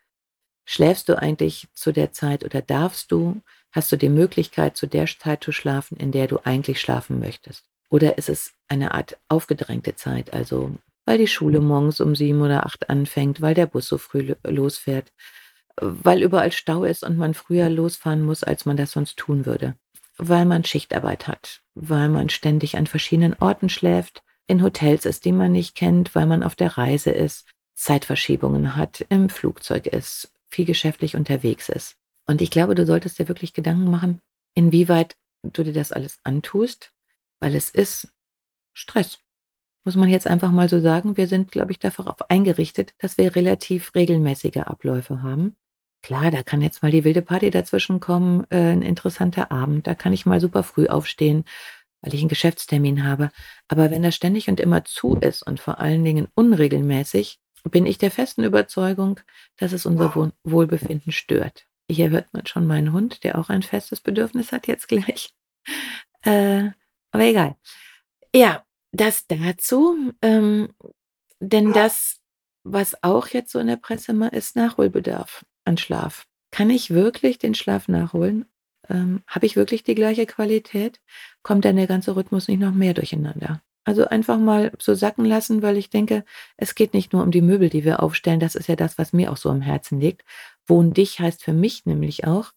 Schläfst 0.65 1.09
du 1.09 1.17
eigentlich 1.17 1.69
zu 1.75 1.93
der 1.93 2.13
Zeit 2.13 2.45
oder 2.45 2.61
darfst 2.61 3.13
du, 3.13 3.41
hast 3.71 3.93
du 3.93 3.97
die 3.97 4.09
Möglichkeit, 4.09 4.77
zu 4.77 4.87
der 4.87 5.07
Zeit 5.07 5.45
zu 5.45 5.53
schlafen, 5.53 5.97
in 5.97 6.11
der 6.11 6.27
du 6.27 6.41
eigentlich 6.43 6.81
schlafen 6.81 7.21
möchtest? 7.21 7.65
Oder 7.89 8.19
ist 8.19 8.29
es 8.29 8.53
eine 8.67 8.93
Art 8.93 9.17
aufgedrängte 9.29 9.95
Zeit, 9.95 10.33
also 10.33 10.75
weil 11.05 11.19
die 11.19 11.29
Schule 11.29 11.61
morgens 11.61 12.01
um 12.01 12.17
sieben 12.17 12.43
oder 12.43 12.67
acht 12.67 12.91
anfängt, 12.91 13.41
weil 13.41 13.55
der 13.55 13.67
Bus 13.67 13.87
so 13.87 13.97
früh 13.97 14.35
losfährt, 14.43 15.13
weil 15.81 16.21
überall 16.21 16.51
Stau 16.51 16.83
ist 16.83 17.05
und 17.05 17.17
man 17.17 17.33
früher 17.33 17.71
losfahren 17.71 18.23
muss, 18.23 18.43
als 18.43 18.67
man 18.67 18.77
das 18.77 18.91
sonst 18.91 19.17
tun 19.17 19.47
würde 19.47 19.77
weil 20.19 20.45
man 20.45 20.65
Schichtarbeit 20.65 21.29
hat, 21.29 21.63
weil 21.75 22.09
man 22.09 22.29
ständig 22.29 22.77
an 22.77 22.87
verschiedenen 22.87 23.35
Orten 23.35 23.69
schläft, 23.69 24.23
in 24.47 24.63
Hotels 24.63 25.05
ist, 25.05 25.25
die 25.25 25.33
man 25.33 25.53
nicht 25.53 25.75
kennt, 25.75 26.15
weil 26.15 26.27
man 26.27 26.43
auf 26.43 26.55
der 26.55 26.79
Reise 26.79 27.11
ist, 27.11 27.47
Zeitverschiebungen 27.75 28.77
hat, 28.77 29.05
im 29.09 29.29
Flugzeug 29.29 29.87
ist, 29.87 30.33
viel 30.49 30.65
geschäftlich 30.65 31.17
unterwegs 31.17 31.69
ist. 31.69 31.97
Und 32.27 32.41
ich 32.41 32.51
glaube, 32.51 32.75
du 32.75 32.87
solltest 32.87 33.19
dir 33.19 33.29
wirklich 33.29 33.53
Gedanken 33.53 33.91
machen, 33.91 34.21
inwieweit 34.55 35.17
du 35.43 35.63
dir 35.63 35.73
das 35.73 35.93
alles 35.93 36.19
antust, 36.25 36.93
weil 37.41 37.55
es 37.55 37.71
ist 37.71 38.09
Stress. 38.73 39.19
Muss 39.85 39.97
man 39.97 40.09
jetzt 40.09 40.27
einfach 40.27 40.51
mal 40.51 40.69
so 40.69 40.81
sagen, 40.81 41.17
wir 41.17 41.29
sind, 41.29 41.53
glaube 41.53 41.73
ich, 41.73 41.79
darauf 41.79 42.29
eingerichtet, 42.29 42.95
dass 42.99 43.19
wir 43.19 43.37
relativ 43.37 43.95
regelmäßige 43.95 44.59
Abläufe 44.59 45.23
haben. 45.23 45.57
Klar, 46.07 46.31
da 46.31 46.45
kann 46.45 46.63
jetzt 46.63 46.83
mal 46.85 46.93
die 46.93 47.03
wilde 47.03 47.21
Party 47.21 47.51
dazwischen 47.51 47.99
kommen, 47.99 48.47
äh, 48.51 48.71
'n 48.73 48.81
interessanter 48.83 49.51
Abend. 49.51 49.89
Da 49.89 49.97
kann 49.97 50.13
ich 50.13 50.25
mal 50.25 50.41
super 50.41 50.63
früh 50.63 50.87
aufstehen, 50.87 51.45
weil 52.01 52.15
ich 52.15 52.21
einen 52.21 52.29
Geschäftstermin 52.29 53.03
habe. 53.03 53.33
Aber 53.67 53.91
wenn 53.91 54.05
das 54.05 54.15
ständig 54.15 54.49
und 54.49 54.61
immer 54.61 54.85
zu 54.85 55.17
ist 55.17 55.43
und 55.43 55.59
vor 55.59 55.81
allen 55.81 56.05
Dingen 56.05 56.29
unregelmäßig, 56.37 57.41
bin 57.73 57.87
ich 57.87 57.99
der 57.99 58.13
festen 58.13 58.45
Überzeugung, 58.45 59.19
dass 59.57 59.73
es 59.73 59.85
unser 59.85 60.15
Wohl 60.15 60.31
Wohlbefinden 60.45 61.11
stört. 61.11 61.67
Hier 61.91 62.11
hört 62.11 62.33
man 62.33 62.47
schon 62.47 62.69
meinen 62.69 62.93
Hund, 62.93 63.25
der 63.25 63.37
auch 63.37 63.49
ein 63.49 63.63
festes 63.63 64.01
Bedürfnis 64.01 64.53
hat 64.53 64.69
jetzt 64.69 64.89
gleich. 64.89 65.31
Äh, 66.25 66.71
aber 67.13 67.25
egal. 67.25 67.57
Ja, 68.35 68.65
das 68.93 69.27
dazu. 69.29 70.13
Ähm, 70.23 70.71
denn 71.41 71.73
das, 71.73 72.21
was 72.65 73.03
auch 73.03 73.29
jetzt 73.29 73.53
so 73.53 73.59
in 73.61 73.69
der 73.69 73.77
Presse 73.77 74.13
mal 74.13 74.29
ist, 74.29 74.57
Nachholbedarf 74.57 75.45
an 75.67 75.77
Schlaf. 75.77 76.27
Kann 76.51 76.71
ich 76.71 76.91
wirklich 76.91 77.39
den 77.39 77.55
Schlaf 77.55 77.89
nachholen? 77.89 78.47
Ähm, 78.89 79.23
Habe 79.27 79.47
ich 79.47 79.57
wirklich 79.57 79.83
die 79.83 79.95
gleiche 79.95 80.27
Qualität? 80.27 81.01
Kommt 81.43 81.65
dann 81.65 81.77
der 81.77 81.87
ganze 81.87 82.17
Rhythmus 82.17 82.49
nicht 82.49 82.61
noch 82.61 82.73
mehr 82.73 82.95
durcheinander? 82.95 83.61
Also 83.85 84.07
einfach 84.07 84.39
mal 84.39 84.73
so 84.81 84.95
sacken 84.95 85.25
lassen, 85.25 85.63
weil 85.63 85.77
ich 85.77 85.91
denke, 85.91 86.25
es 86.57 86.75
geht 86.75 86.93
nicht 86.93 87.13
nur 87.13 87.23
um 87.23 87.31
die 87.31 87.41
Möbel, 87.41 87.69
die 87.69 87.85
wir 87.85 88.03
aufstellen. 88.03 88.41
Das 88.41 88.57
ist 88.57 88.69
ja 88.69 88.75
das, 88.75 88.99
was 88.99 89.13
mir 89.13 89.31
auch 89.31 89.37
so 89.37 89.49
am 89.49 89.61
Herzen 89.61 90.01
liegt. 90.01 90.25
Wohn 90.67 90.93
dich 90.93 91.21
heißt 91.21 91.45
für 91.45 91.53
mich 91.53 91.87
nämlich 91.87 92.27
auch, 92.27 92.53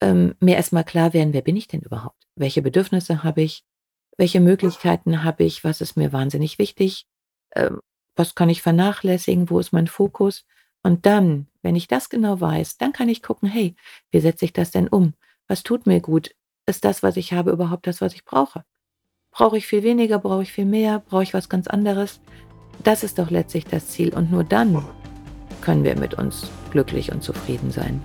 ähm, 0.00 0.34
mir 0.40 0.56
erstmal 0.56 0.84
klar 0.84 1.12
werden, 1.12 1.32
wer 1.32 1.42
bin 1.42 1.56
ich 1.56 1.68
denn 1.68 1.80
überhaupt? 1.80 2.26
Welche 2.34 2.60
Bedürfnisse 2.60 3.22
habe 3.22 3.42
ich? 3.42 3.64
Welche 4.16 4.40
Möglichkeiten 4.40 5.22
habe 5.22 5.44
ich? 5.44 5.62
Was 5.62 5.80
ist 5.80 5.96
mir 5.96 6.12
wahnsinnig 6.12 6.58
wichtig? 6.58 7.06
Ähm, 7.54 7.80
was 8.16 8.34
kann 8.34 8.48
ich 8.48 8.62
vernachlässigen? 8.62 9.50
Wo 9.50 9.60
ist 9.60 9.72
mein 9.72 9.86
Fokus? 9.86 10.44
Und 10.84 11.06
dann, 11.06 11.48
wenn 11.62 11.74
ich 11.74 11.88
das 11.88 12.10
genau 12.10 12.40
weiß, 12.40 12.76
dann 12.76 12.92
kann 12.92 13.08
ich 13.08 13.22
gucken, 13.22 13.48
hey, 13.48 13.74
wie 14.10 14.20
setze 14.20 14.44
ich 14.44 14.52
das 14.52 14.70
denn 14.70 14.86
um? 14.86 15.14
Was 15.48 15.62
tut 15.62 15.86
mir 15.86 16.00
gut? 16.00 16.30
Ist 16.66 16.84
das, 16.84 17.02
was 17.02 17.16
ich 17.16 17.32
habe, 17.32 17.50
überhaupt 17.50 17.86
das, 17.86 18.00
was 18.00 18.14
ich 18.14 18.24
brauche? 18.24 18.64
Brauche 19.30 19.56
ich 19.56 19.66
viel 19.66 19.82
weniger? 19.82 20.18
Brauche 20.18 20.42
ich 20.42 20.52
viel 20.52 20.66
mehr? 20.66 21.00
Brauche 21.00 21.22
ich 21.22 21.34
was 21.34 21.48
ganz 21.48 21.66
anderes? 21.66 22.20
Das 22.82 23.02
ist 23.02 23.18
doch 23.18 23.30
letztlich 23.30 23.64
das 23.64 23.88
Ziel. 23.88 24.14
Und 24.14 24.30
nur 24.30 24.44
dann 24.44 24.84
können 25.62 25.84
wir 25.84 25.98
mit 25.98 26.14
uns 26.14 26.50
glücklich 26.70 27.10
und 27.12 27.22
zufrieden 27.22 27.70
sein. 27.70 28.04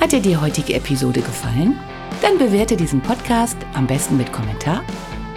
Hat 0.00 0.12
dir 0.12 0.20
die 0.20 0.36
heutige 0.36 0.74
Episode 0.74 1.20
gefallen? 1.20 1.76
Dann 2.22 2.38
bewerte 2.38 2.76
diesen 2.76 3.00
Podcast 3.00 3.56
am 3.74 3.88
besten 3.88 4.16
mit 4.16 4.32
Kommentar 4.32 4.84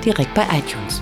direkt 0.04 0.36
bei 0.36 0.46
iTunes. 0.56 1.02